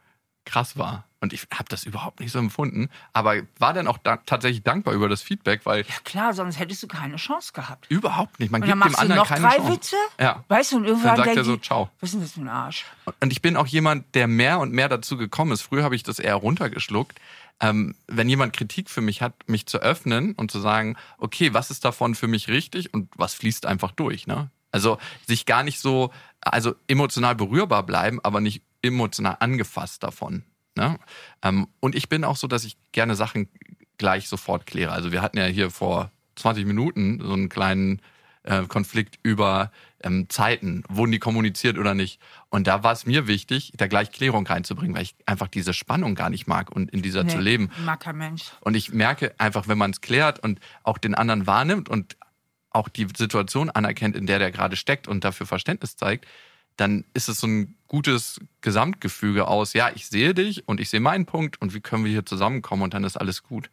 krass 0.45 0.77
war. 0.77 1.08
Und 1.21 1.33
ich 1.33 1.47
habe 1.53 1.65
das 1.67 1.83
überhaupt 1.83 2.21
nicht 2.21 2.31
so 2.31 2.39
empfunden. 2.39 2.89
Aber 3.11 3.35
war 3.57 3.73
dann 3.73 3.87
auch 3.87 3.97
da 3.97 4.17
tatsächlich 4.17 4.63
dankbar 4.63 4.93
über 4.93 5.09
das 5.09 5.21
Feedback, 5.21 5.65
weil 5.65 5.81
Ja 5.81 5.95
klar, 6.05 6.33
sonst 6.33 6.59
hättest 6.59 6.81
du 6.83 6.87
keine 6.87 7.17
Chance 7.17 7.51
gehabt. 7.53 7.87
überhaupt 7.89 8.39
nicht. 8.39 8.51
Man 8.51 8.61
Und 8.61 8.69
dann 8.69 8.79
gibt 8.79 8.85
dem 8.85 8.91
machst 8.91 8.95
du 8.97 9.01
anderen 9.01 9.19
noch 9.19 9.27
keine 9.27 9.41
drei 9.47 9.55
Chance. 9.57 9.73
Witze? 9.73 9.95
Ja. 10.19 10.45
Weißt 10.47 10.71
du, 10.71 10.77
und 10.77 10.83
Dann 10.83 10.89
irgendwann 10.91 11.17
sagt 11.17 11.35
er 11.35 11.43
so, 11.43 11.57
ciao. 11.57 11.89
was 11.99 12.09
ist 12.09 12.13
denn 12.13 12.21
das 12.21 12.31
für 12.31 12.41
ein 12.41 12.47
Arsch? 12.47 12.85
Und 13.19 13.31
ich 13.31 13.41
bin 13.41 13.57
auch 13.57 13.67
jemand, 13.67 14.15
der 14.15 14.27
mehr 14.27 14.59
und 14.59 14.71
mehr 14.71 14.87
dazu 14.87 15.17
gekommen 15.17 15.51
ist. 15.51 15.61
Früher 15.61 15.83
habe 15.83 15.95
ich 15.95 16.03
das 16.03 16.19
eher 16.19 16.35
runtergeschluckt. 16.35 17.19
Ähm, 17.61 17.95
wenn 18.07 18.29
jemand 18.29 18.53
Kritik 18.53 18.89
für 18.89 19.01
mich 19.01 19.21
hat, 19.21 19.33
mich 19.47 19.65
zu 19.65 19.79
öffnen 19.79 20.33
und 20.35 20.49
zu 20.49 20.61
sagen, 20.61 20.95
okay, 21.17 21.53
was 21.53 21.71
ist 21.71 21.83
davon 21.83 22.15
für 22.15 22.27
mich 22.27 22.47
richtig 22.47 22.93
und 22.93 23.09
was 23.17 23.33
fließt 23.33 23.65
einfach 23.65 23.91
durch, 23.91 24.27
ne? 24.27 24.49
Also 24.71 24.97
sich 25.27 25.45
gar 25.45 25.63
nicht 25.63 25.79
so, 25.79 26.11
also 26.39 26.75
emotional 26.87 27.35
berührbar 27.35 27.83
bleiben, 27.83 28.19
aber 28.23 28.39
nicht 28.39 28.61
emotional 28.81 29.35
angefasst 29.41 30.03
davon. 30.03 30.43
Ne? 30.79 30.97
Ähm, 31.43 31.67
und 31.81 31.93
ich 31.93 32.07
bin 32.07 32.23
auch 32.23 32.37
so, 32.37 32.47
dass 32.47 32.63
ich 32.63 32.77
gerne 32.93 33.15
Sachen 33.15 33.49
gleich 33.97 34.29
sofort 34.29 34.65
kläre. 34.65 34.93
Also 34.93 35.11
wir 35.11 35.21
hatten 35.21 35.37
ja 35.37 35.45
hier 35.45 35.71
vor 35.71 36.09
20 36.35 36.65
Minuten 36.65 37.19
so 37.21 37.33
einen 37.33 37.49
kleinen 37.49 38.01
äh, 38.43 38.63
Konflikt 38.63 39.19
über 39.21 39.71
ähm, 40.01 40.29
Zeiten, 40.29 40.83
wurden 40.87 41.11
die 41.11 41.19
kommuniziert 41.19 41.77
oder 41.77 41.93
nicht. 41.93 42.21
Und 42.47 42.67
da 42.67 42.81
war 42.81 42.93
es 42.93 43.05
mir 43.05 43.27
wichtig, 43.27 43.73
da 43.75 43.87
gleich 43.87 44.11
Klärung 44.11 44.47
reinzubringen, 44.47 44.95
weil 44.95 45.03
ich 45.03 45.15
einfach 45.25 45.49
diese 45.49 45.73
Spannung 45.73 46.15
gar 46.15 46.29
nicht 46.29 46.47
mag 46.47 46.71
und 46.71 46.89
in 46.91 47.01
dieser 47.01 47.27
zu 47.27 47.39
leben. 47.39 47.69
Mag 47.83 47.99
kein 47.99 48.17
Mensch. 48.17 48.43
Und 48.61 48.75
ich 48.75 48.93
merke 48.93 49.35
einfach, 49.37 49.67
wenn 49.67 49.77
man 49.77 49.91
es 49.91 49.99
klärt 49.99 50.39
und 50.39 50.61
auch 50.83 50.97
den 50.97 51.13
anderen 51.13 51.45
wahrnimmt 51.45 51.89
und 51.89 52.15
auch 52.69 52.87
die 52.87 53.07
Situation 53.17 53.69
anerkennt, 53.69 54.15
in 54.15 54.25
der 54.25 54.39
der 54.39 54.51
gerade 54.51 54.77
steckt 54.77 55.09
und 55.09 55.25
dafür 55.25 55.45
Verständnis 55.45 55.97
zeigt, 55.97 56.25
dann 56.79 57.05
ist 57.13 57.29
es 57.29 57.39
so 57.39 57.47
ein 57.47 57.75
gutes 57.87 58.39
Gesamtgefüge 58.61 59.47
aus, 59.47 59.73
ja, 59.73 59.89
ich 59.93 60.07
sehe 60.07 60.33
dich 60.33 60.67
und 60.67 60.79
ich 60.79 60.89
sehe 60.89 60.99
meinen 60.99 61.25
Punkt 61.25 61.61
und 61.61 61.73
wie 61.73 61.81
können 61.81 62.05
wir 62.05 62.11
hier 62.11 62.25
zusammenkommen 62.25 62.83
und 62.83 62.93
dann 62.93 63.03
ist 63.03 63.17
alles 63.17 63.43
gut. 63.43 63.69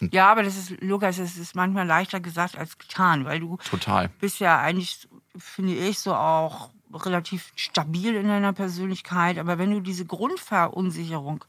Ja, 0.00 0.30
aber 0.30 0.42
das 0.42 0.56
ist, 0.56 0.82
Lukas, 0.82 1.18
es 1.18 1.38
ist 1.38 1.54
manchmal 1.54 1.86
leichter 1.86 2.20
gesagt 2.20 2.56
als 2.56 2.76
getan, 2.76 3.24
weil 3.24 3.40
du 3.40 3.56
Total. 3.68 4.10
bist 4.20 4.40
ja 4.40 4.58
eigentlich, 4.60 5.08
finde 5.36 5.74
ich, 5.74 5.98
so 5.98 6.14
auch 6.14 6.70
relativ 6.92 7.52
stabil 7.56 8.14
in 8.14 8.28
deiner 8.28 8.52
Persönlichkeit. 8.52 9.38
Aber 9.38 9.58
wenn 9.58 9.70
du 9.70 9.80
diese 9.80 10.04
Grundverunsicherung 10.04 11.44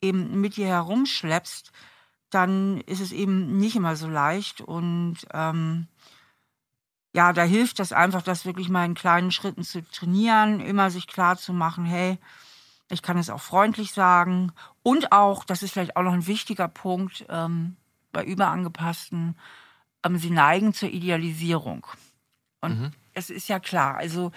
eben 0.00 0.40
mit 0.40 0.56
dir 0.56 0.66
herumschleppst, 0.66 1.72
dann 2.30 2.80
ist 2.82 3.00
es 3.00 3.12
eben 3.12 3.58
nicht 3.58 3.76
immer 3.76 3.96
so 3.96 4.08
leicht. 4.08 4.60
Und 4.62 5.18
ähm, 5.32 5.86
ja, 7.14 7.32
da 7.32 7.44
hilft 7.44 7.78
das 7.78 7.92
einfach, 7.92 8.22
das 8.22 8.44
wirklich 8.44 8.68
mal 8.68 8.84
in 8.84 8.94
kleinen 8.94 9.30
Schritten 9.30 9.62
zu 9.62 9.88
trainieren, 9.88 10.58
immer 10.58 10.90
sich 10.90 11.06
klar 11.06 11.36
zu 11.36 11.52
machen, 11.52 11.84
hey, 11.84 12.18
ich 12.90 13.02
kann 13.02 13.16
es 13.16 13.30
auch 13.30 13.40
freundlich 13.40 13.92
sagen. 13.92 14.52
Und 14.82 15.12
auch, 15.12 15.44
das 15.44 15.62
ist 15.62 15.72
vielleicht 15.72 15.96
auch 15.96 16.02
noch 16.02 16.12
ein 16.12 16.26
wichtiger 16.26 16.66
Punkt 16.66 17.24
ähm, 17.28 17.76
bei 18.12 18.24
Überangepassten, 18.24 19.36
ähm, 20.04 20.18
sie 20.18 20.30
neigen 20.30 20.74
zur 20.74 20.90
Idealisierung. 20.90 21.86
Und 22.60 22.92
es 23.12 23.30
ist 23.30 23.48
ja 23.48 23.60
klar, 23.60 23.96
also 23.96 24.32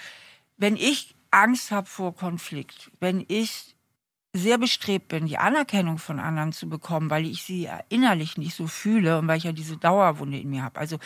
wenn 0.58 0.76
ich 0.76 1.16
Angst 1.32 1.72
habe 1.72 1.88
vor 1.88 2.16
Konflikt, 2.16 2.92
wenn 3.00 3.26
ich 3.28 3.76
sehr 4.34 4.58
bestrebt 4.58 5.08
bin, 5.08 5.26
die 5.26 5.38
Anerkennung 5.38 5.98
von 5.98 6.20
anderen 6.20 6.52
zu 6.52 6.70
bekommen, 6.70 7.10
weil 7.10 7.26
ich 7.26 7.44
sie 7.44 7.70
innerlich 7.90 8.38
nicht 8.38 8.56
so 8.56 8.68
fühle 8.68 9.20
und 9.20 9.28
weil 9.28 9.38
ich 9.38 9.46
ja 9.46 9.52
diese 9.52 9.78
Dauerwunde 9.78 10.38
in 10.38 10.50
mir 10.50 10.64
habe. 10.64 10.80
Also 10.80 10.98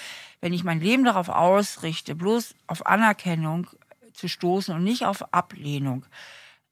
wenn 0.41 0.53
ich 0.53 0.63
mein 0.63 0.81
Leben 0.81 1.05
darauf 1.05 1.29
ausrichte, 1.29 2.15
bloß 2.15 2.55
auf 2.67 2.85
Anerkennung 2.85 3.67
zu 4.13 4.27
stoßen 4.27 4.75
und 4.75 4.83
nicht 4.83 5.05
auf 5.05 5.33
Ablehnung 5.33 6.05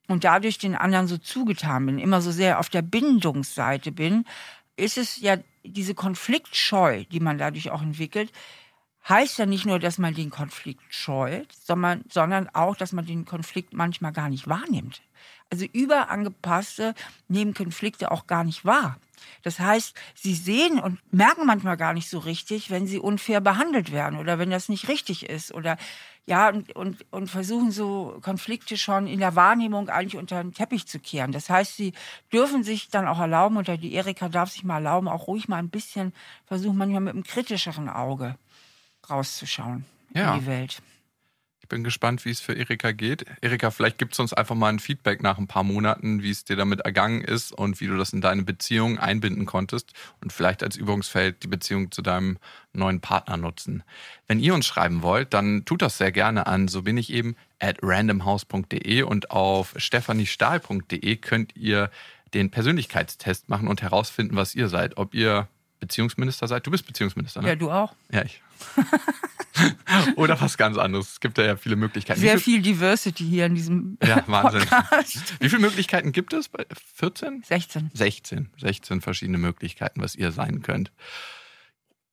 und 0.07 0.23
dadurch 0.23 0.57
den 0.57 0.75
anderen 0.75 1.07
so 1.07 1.17
zugetan 1.17 1.85
bin, 1.85 1.99
immer 1.99 2.21
so 2.21 2.31
sehr 2.31 2.59
auf 2.59 2.69
der 2.69 2.81
Bindungsseite 2.81 3.91
bin, 3.91 4.25
ist 4.75 4.97
es 4.97 5.21
ja 5.21 5.38
diese 5.63 5.93
Konfliktscheu, 5.93 7.05
die 7.12 7.19
man 7.19 7.38
dadurch 7.38 7.69
auch 7.69 7.81
entwickelt, 7.81 8.31
heißt 9.07 9.39
ja 9.39 9.45
nicht 9.45 9.65
nur, 9.65 9.79
dass 9.79 9.97
man 9.97 10.13
den 10.13 10.29
Konflikt 10.29 10.93
scheut, 10.93 11.51
sondern, 11.53 12.03
sondern 12.09 12.49
auch, 12.49 12.75
dass 12.75 12.91
man 12.91 13.05
den 13.05 13.25
Konflikt 13.25 13.73
manchmal 13.73 14.12
gar 14.12 14.29
nicht 14.29 14.47
wahrnimmt. 14.47 15.01
Also 15.51 15.65
überangepasste 15.65 16.93
nehmen 17.27 17.53
Konflikte 17.53 18.12
auch 18.12 18.27
gar 18.27 18.43
nicht 18.43 18.65
wahr. 18.65 18.99
Das 19.43 19.59
heißt, 19.59 19.95
sie 20.15 20.35
sehen 20.35 20.79
und 20.79 20.99
merken 21.13 21.45
manchmal 21.45 21.75
gar 21.77 21.93
nicht 21.93 22.09
so 22.09 22.19
richtig, 22.19 22.69
wenn 22.69 22.88
sie 22.88 22.99
unfair 22.99 23.41
behandelt 23.41 23.91
werden 23.91 24.17
oder 24.19 24.39
wenn 24.39 24.49
das 24.49 24.69
nicht 24.69 24.88
richtig 24.88 25.27
ist 25.29 25.53
oder 25.53 25.77
ja 26.25 26.49
und, 26.49 26.75
und, 26.75 27.05
und 27.12 27.27
versuchen 27.27 27.71
so 27.71 28.19
Konflikte 28.21 28.77
schon 28.77 29.07
in 29.07 29.19
der 29.19 29.35
Wahrnehmung 29.35 29.89
eigentlich 29.89 30.17
unter 30.17 30.41
den 30.41 30.53
Teppich 30.53 30.88
zu 30.88 30.99
kehren. 30.99 31.31
Das 31.31 31.49
heißt, 31.49 31.75
sie 31.75 31.93
dürfen 32.31 32.63
sich 32.63 32.89
dann 32.89 33.07
auch 33.07 33.19
erlauben, 33.19 33.57
oder 33.57 33.77
die 33.77 33.93
Erika 33.93 34.29
darf 34.29 34.51
sich 34.51 34.63
mal 34.63 34.75
erlauben, 34.75 35.07
auch 35.07 35.27
ruhig 35.27 35.47
mal 35.47 35.57
ein 35.57 35.69
bisschen 35.69 36.13
versuchen, 36.45 36.77
manchmal 36.77 37.01
mit 37.01 37.13
einem 37.13 37.23
kritischeren 37.23 37.89
Auge 37.89 38.38
rauszuschauen 39.09 39.85
Ja. 40.13 40.33
in 40.35 40.41
die 40.41 40.45
Welt. 40.45 40.81
Bin 41.69 41.84
gespannt, 41.84 42.25
wie 42.25 42.32
es 42.32 42.41
für 42.41 42.53
Erika 42.53 42.91
geht. 42.91 43.25
Erika, 43.41 43.71
vielleicht 43.71 43.97
gibst 43.97 44.19
du 44.19 44.23
uns 44.23 44.34
einfach 44.34 44.55
mal 44.55 44.69
ein 44.69 44.79
Feedback 44.79 45.23
nach 45.23 45.38
ein 45.38 45.47
paar 45.47 45.63
Monaten, 45.63 46.21
wie 46.21 46.32
es 46.32 46.43
dir 46.43 46.55
damit 46.55 46.82
ergangen 46.82 47.21
ist 47.21 47.51
und 47.51 47.79
wie 47.79 47.88
du 47.88 47.97
das 47.97 48.12
in 48.12 48.21
deine 48.21 48.43
Beziehung 48.43 48.99
einbinden 48.99 49.45
konntest 49.45 49.93
und 50.21 50.34
vielleicht 50.34 50.63
als 50.63 50.75
Übungsfeld 50.75 51.43
die 51.43 51.47
Beziehung 51.47 51.91
zu 51.91 52.01
deinem 52.01 52.38
neuen 52.73 52.99
Partner 52.99 53.38
nutzen. 53.38 53.84
Wenn 54.27 54.39
ihr 54.39 54.53
uns 54.53 54.65
schreiben 54.65 55.01
wollt, 55.01 55.34
dann 55.34 55.63
tut 55.65 55.82
das 55.82 55.97
sehr 55.97 56.12
gerne 56.12 56.47
an 56.47 56.67
so 56.67 56.82
bin 56.82 56.97
ich 56.97 57.12
eben 57.12 57.36
at 57.60 57.77
randomhouse.de 57.82 59.03
und 59.03 59.32
auf 59.32 59.73
stephaniestahl.de 59.77 61.15
könnt 61.17 61.55
ihr 61.55 61.89
den 62.34 62.51
Persönlichkeitstest 62.51 63.49
machen 63.49 63.67
und 63.67 63.82
herausfinden, 63.82 64.36
was 64.36 64.55
ihr 64.55 64.67
seid. 64.67 64.97
Ob 64.97 65.13
ihr 65.13 65.47
Beziehungsminister 65.80 66.48
seid. 66.48 66.65
Du 66.65 66.72
bist 66.72 66.86
Beziehungsminister, 66.86 67.42
ne? 67.42 67.50
Ja, 67.50 67.56
du 67.56 67.72
auch. 67.72 67.96
Ja, 68.12 68.24
ich. 68.24 68.42
Oder 70.15 70.39
was 70.39 70.58
ganz 70.58 70.78
anderes. 70.78 71.13
Es 71.13 71.20
gibt 71.20 71.38
ja 71.38 71.56
viele 71.56 71.76
Möglichkeiten. 71.76 72.20
Sehr 72.20 72.38
viel, 72.39 72.56
viel 72.56 72.62
Diversity 72.62 73.24
hier 73.24 73.46
in 73.46 73.56
diesem 73.56 73.98
ja, 74.04 74.24
Wahnsinn. 74.28 74.65
Podcast. 74.65 75.36
Wie 75.39 75.50
viele 75.50 75.62
Möglichkeiten 75.62 76.12
gibt 76.12 76.34
es? 76.34 76.50
14? 76.96 77.44
16. 77.44 77.92
16. 77.94 78.50
16 78.58 79.02
verschiedene 79.02 79.38
Möglichkeiten, 79.38 80.02
was 80.02 80.15
ihr 80.15 80.32
sein 80.32 80.62
könnt. 80.62 80.92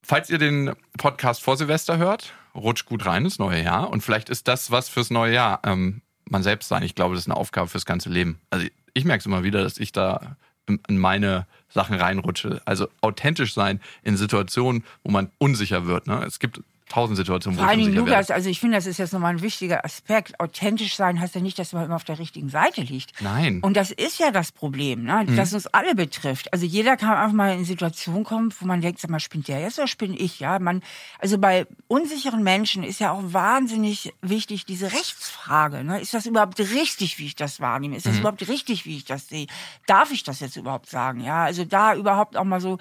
Falls 0.03 0.31
ihr 0.31 0.39
den 0.39 0.73
Podcast 0.99 1.43
vor 1.43 1.57
Silvester 1.57 1.99
hört, 1.99 2.33
rutscht 2.55 2.87
gut 2.87 3.07
rein 3.07 3.25
ins 3.25 3.39
neue 3.39 3.63
Jahr. 3.63 3.91
Und 3.91 4.03
vielleicht 4.03 4.29
ist 4.29 4.47
das 4.49 4.71
was 4.71 4.89
fürs 4.89 5.11
neue 5.11 5.35
Jahr. 5.35 5.61
Ähm, 5.65 6.03
man 6.29 6.43
selbst 6.43 6.69
sein. 6.69 6.83
Ich 6.83 6.95
glaube, 6.95 7.15
das 7.15 7.25
ist 7.25 7.29
eine 7.29 7.37
Aufgabe 7.37 7.69
fürs 7.69 7.87
ganze 7.87 8.09
Leben. 8.09 8.41
Also 8.51 8.67
ich 8.95 9.05
merke 9.05 9.21
es 9.21 9.27
immer 9.27 9.45
wieder, 9.45 9.63
dass 9.63 9.79
ich 9.79 9.93
da 9.93 10.37
in 10.67 10.99
meine 10.99 11.47
Sachen 11.69 11.97
reinrutsche. 11.97 12.61
Also 12.65 12.89
authentisch 13.01 13.55
sein 13.55 13.81
in 14.03 14.17
Situationen, 14.17 14.85
wo 15.05 15.11
man 15.11 15.31
unsicher 15.39 15.87
wird. 15.87 16.07
Ne? 16.07 16.25
Es 16.27 16.39
gibt 16.39 16.61
tausend 16.89 17.17
Situationen, 17.17 17.59
wo 17.59 17.63
Vor 17.63 17.71
allen 17.71 17.81
Dingen, 17.81 17.95
Lukas, 17.95 18.31
also 18.31 18.49
ich 18.49 18.61
finde, 18.61 18.77
das 18.77 18.87
ist 18.87 18.99
jetzt 18.99 19.13
nochmal 19.13 19.35
ein 19.35 19.43
wichtiger 19.43 19.85
Aspekt. 19.85 20.39
Authentisch 20.39 20.95
sein 20.97 21.21
heißt 21.21 21.35
ja 21.35 21.41
nicht, 21.41 21.59
dass 21.59 21.73
man 21.73 21.85
immer 21.85 21.97
auf 21.97 22.05
der 22.05 22.19
richtigen 22.19 22.49
Seite 22.49 22.83
liegt. 22.83 23.21
Nein. 23.21 23.61
Und 23.63 23.77
das 23.77 23.91
ist 23.91 24.19
ja 24.19 24.31
das 24.31 24.53
Problem, 24.53 25.05
ne? 25.05 25.25
Mhm. 25.27 25.37
das 25.37 25.53
uns 25.53 25.67
alle 25.67 25.95
betrifft. 25.95 26.53
Also 26.53 26.65
jeder 26.65 26.97
kann 26.97 27.11
einfach 27.11 27.33
mal 27.33 27.49
in 27.49 27.57
eine 27.59 27.65
Situation 27.65 28.25
kommen, 28.25 28.55
wo 28.61 28.67
man 28.67 28.81
denkt, 28.81 29.01
sag 29.01 29.11
mal, 29.11 29.21
spinnt 29.21 29.49
der 29.49 29.61
jetzt 29.61 29.79
oder 29.79 29.89
spinne 29.89 30.17
ich? 30.17 30.39
Ja, 30.39 30.59
man, 30.59 30.83
also 31.19 31.39
bei 31.39 31.67
unsicheren 31.89 32.43
Menschen 32.43 32.85
ist 32.85 33.01
ja 33.01 33.11
auch 33.13 33.23
wahnsinnig 33.23 34.15
wichtig 34.23 34.65
diese 34.65 34.93
Rechtsfrage. 34.93 35.83
Ne? 35.83 36.01
Ist 36.01 36.15
das 36.15 36.27
überhaupt 36.27 36.59
richtig, 36.61 37.19
wie 37.19 37.27
ich 37.27 37.37
das 37.37 37.61
wahrnehme? 37.61 37.97
Ist 37.97 38.07
das 38.07 38.15
mhm. 38.15 38.21
überhaupt 38.21 38.49
richtig, 38.49 38.87
wie 38.87 38.97
ich 38.97 39.05
das 39.05 39.29
sehe? 39.29 39.47
Darf 39.87 40.13
ich 40.13 40.23
das 40.23 40.41
jetzt 40.41 40.57
überhaupt 40.57 40.89
sagen? 40.89 41.21
Ja, 41.21 41.45
also 41.45 41.65
da 41.65 41.95
überhaupt 41.95 42.37
auch 42.37 42.45
mal 42.45 42.61
so 42.61 42.79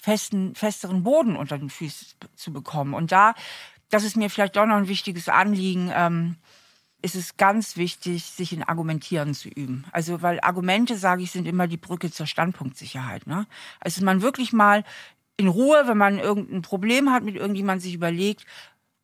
festen, 0.00 0.54
festeren 0.54 1.02
Boden 1.02 1.36
unter 1.36 1.58
den 1.58 1.70
Füßen 1.70 2.08
zu 2.34 2.52
bekommen. 2.52 2.94
Und 2.94 3.12
da, 3.12 3.34
das 3.90 4.04
ist 4.04 4.16
mir 4.16 4.30
vielleicht 4.30 4.56
auch 4.58 4.66
noch 4.66 4.76
ein 4.76 4.88
wichtiges 4.88 5.28
Anliegen, 5.28 5.90
ähm, 5.94 6.36
ist 7.00 7.14
es 7.14 7.36
ganz 7.36 7.76
wichtig, 7.76 8.24
sich 8.24 8.52
in 8.52 8.64
Argumentieren 8.64 9.34
zu 9.34 9.48
üben. 9.48 9.84
Also, 9.92 10.20
weil 10.20 10.40
Argumente, 10.40 10.96
sage 10.96 11.22
ich, 11.22 11.30
sind 11.30 11.46
immer 11.46 11.68
die 11.68 11.76
Brücke 11.76 12.10
zur 12.10 12.26
Standpunktsicherheit. 12.26 13.26
Ne? 13.26 13.46
Also 13.80 14.04
man 14.04 14.22
wirklich 14.22 14.52
mal 14.52 14.84
in 15.36 15.46
Ruhe, 15.46 15.84
wenn 15.86 15.98
man 15.98 16.18
irgendein 16.18 16.62
Problem 16.62 17.12
hat 17.12 17.22
mit 17.22 17.36
irgendjemand, 17.36 17.80
sich 17.82 17.94
überlegt, 17.94 18.44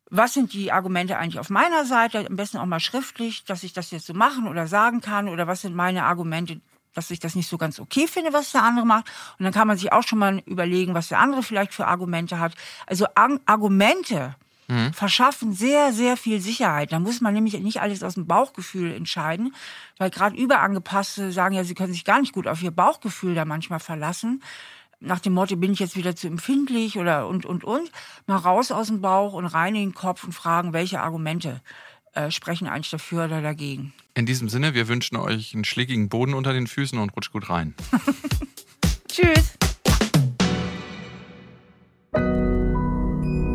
was 0.09 0.33
sind 0.33 0.53
die 0.53 0.71
Argumente 0.71 1.17
eigentlich 1.17 1.39
auf 1.39 1.49
meiner 1.49 1.85
Seite, 1.85 2.27
am 2.27 2.35
besten 2.35 2.57
auch 2.57 2.65
mal 2.65 2.79
schriftlich, 2.79 3.45
dass 3.45 3.63
ich 3.63 3.73
das 3.73 3.91
jetzt 3.91 4.05
so 4.05 4.13
machen 4.13 4.47
oder 4.47 4.67
sagen 4.67 5.01
kann, 5.01 5.29
oder 5.29 5.47
was 5.47 5.61
sind 5.61 5.75
meine 5.75 6.03
Argumente, 6.03 6.59
dass 6.95 7.11
ich 7.11 7.19
das 7.19 7.35
nicht 7.35 7.47
so 7.47 7.59
ganz 7.59 7.79
okay 7.79 8.07
finde, 8.07 8.33
was 8.33 8.51
der 8.51 8.63
andere 8.63 8.85
macht. 8.85 9.05
Und 9.37 9.43
dann 9.43 9.53
kann 9.53 9.67
man 9.67 9.77
sich 9.77 9.93
auch 9.93 10.03
schon 10.03 10.17
mal 10.17 10.39
überlegen, 10.47 10.95
was 10.95 11.09
der 11.09 11.19
andere 11.19 11.43
vielleicht 11.43 11.73
für 11.73 11.85
Argumente 11.85 12.39
hat. 12.39 12.53
Also 12.87 13.05
Argumente 13.45 14.35
mhm. 14.67 14.93
verschaffen 14.93 15.53
sehr, 15.53 15.93
sehr 15.93 16.17
viel 16.17 16.41
Sicherheit. 16.41 16.91
Da 16.91 16.99
muss 16.99 17.21
man 17.21 17.33
nämlich 17.33 17.59
nicht 17.59 17.81
alles 17.81 18.03
aus 18.03 18.15
dem 18.15 18.27
Bauchgefühl 18.27 18.93
entscheiden, 18.93 19.53
weil 19.97 20.09
gerade 20.09 20.35
Überangepasste 20.35 21.31
sagen 21.31 21.55
ja, 21.55 21.63
sie 21.63 21.75
können 21.75 21.93
sich 21.93 22.05
gar 22.05 22.19
nicht 22.19 22.33
gut 22.33 22.47
auf 22.47 22.63
ihr 22.63 22.71
Bauchgefühl 22.71 23.35
da 23.35 23.45
manchmal 23.45 23.79
verlassen. 23.79 24.41
Nach 25.01 25.19
dem 25.19 25.33
Motto, 25.33 25.57
bin 25.57 25.73
ich 25.73 25.79
jetzt 25.79 25.97
wieder 25.97 26.15
zu 26.15 26.27
empfindlich 26.27 26.97
oder 26.97 27.27
und, 27.27 27.45
und, 27.45 27.63
und. 27.63 27.91
Mal 28.27 28.37
raus 28.37 28.71
aus 28.71 28.87
dem 28.87 29.01
Bauch 29.01 29.33
und 29.33 29.45
rein 29.45 29.75
in 29.75 29.89
den 29.89 29.93
Kopf 29.93 30.23
und 30.23 30.31
fragen, 30.31 30.73
welche 30.73 31.01
Argumente 31.01 31.61
äh, 32.15 32.31
sprechen 32.31 32.67
eigentlich 32.67 32.89
dafür 32.89 33.25
oder 33.25 33.41
dagegen. 33.41 33.93
In 34.13 34.25
diesem 34.25 34.49
Sinne, 34.49 34.73
wir 34.73 34.87
wünschen 34.87 35.17
euch 35.17 35.53
einen 35.53 35.65
schlägigen 35.65 36.09
Boden 36.09 36.33
unter 36.33 36.53
den 36.53 36.67
Füßen 36.67 36.97
und 36.97 37.15
rutscht 37.15 37.31
gut 37.31 37.49
rein. 37.49 37.75
Tschüss. 39.07 39.57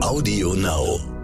Audio 0.02 0.54
Now. 0.54 1.19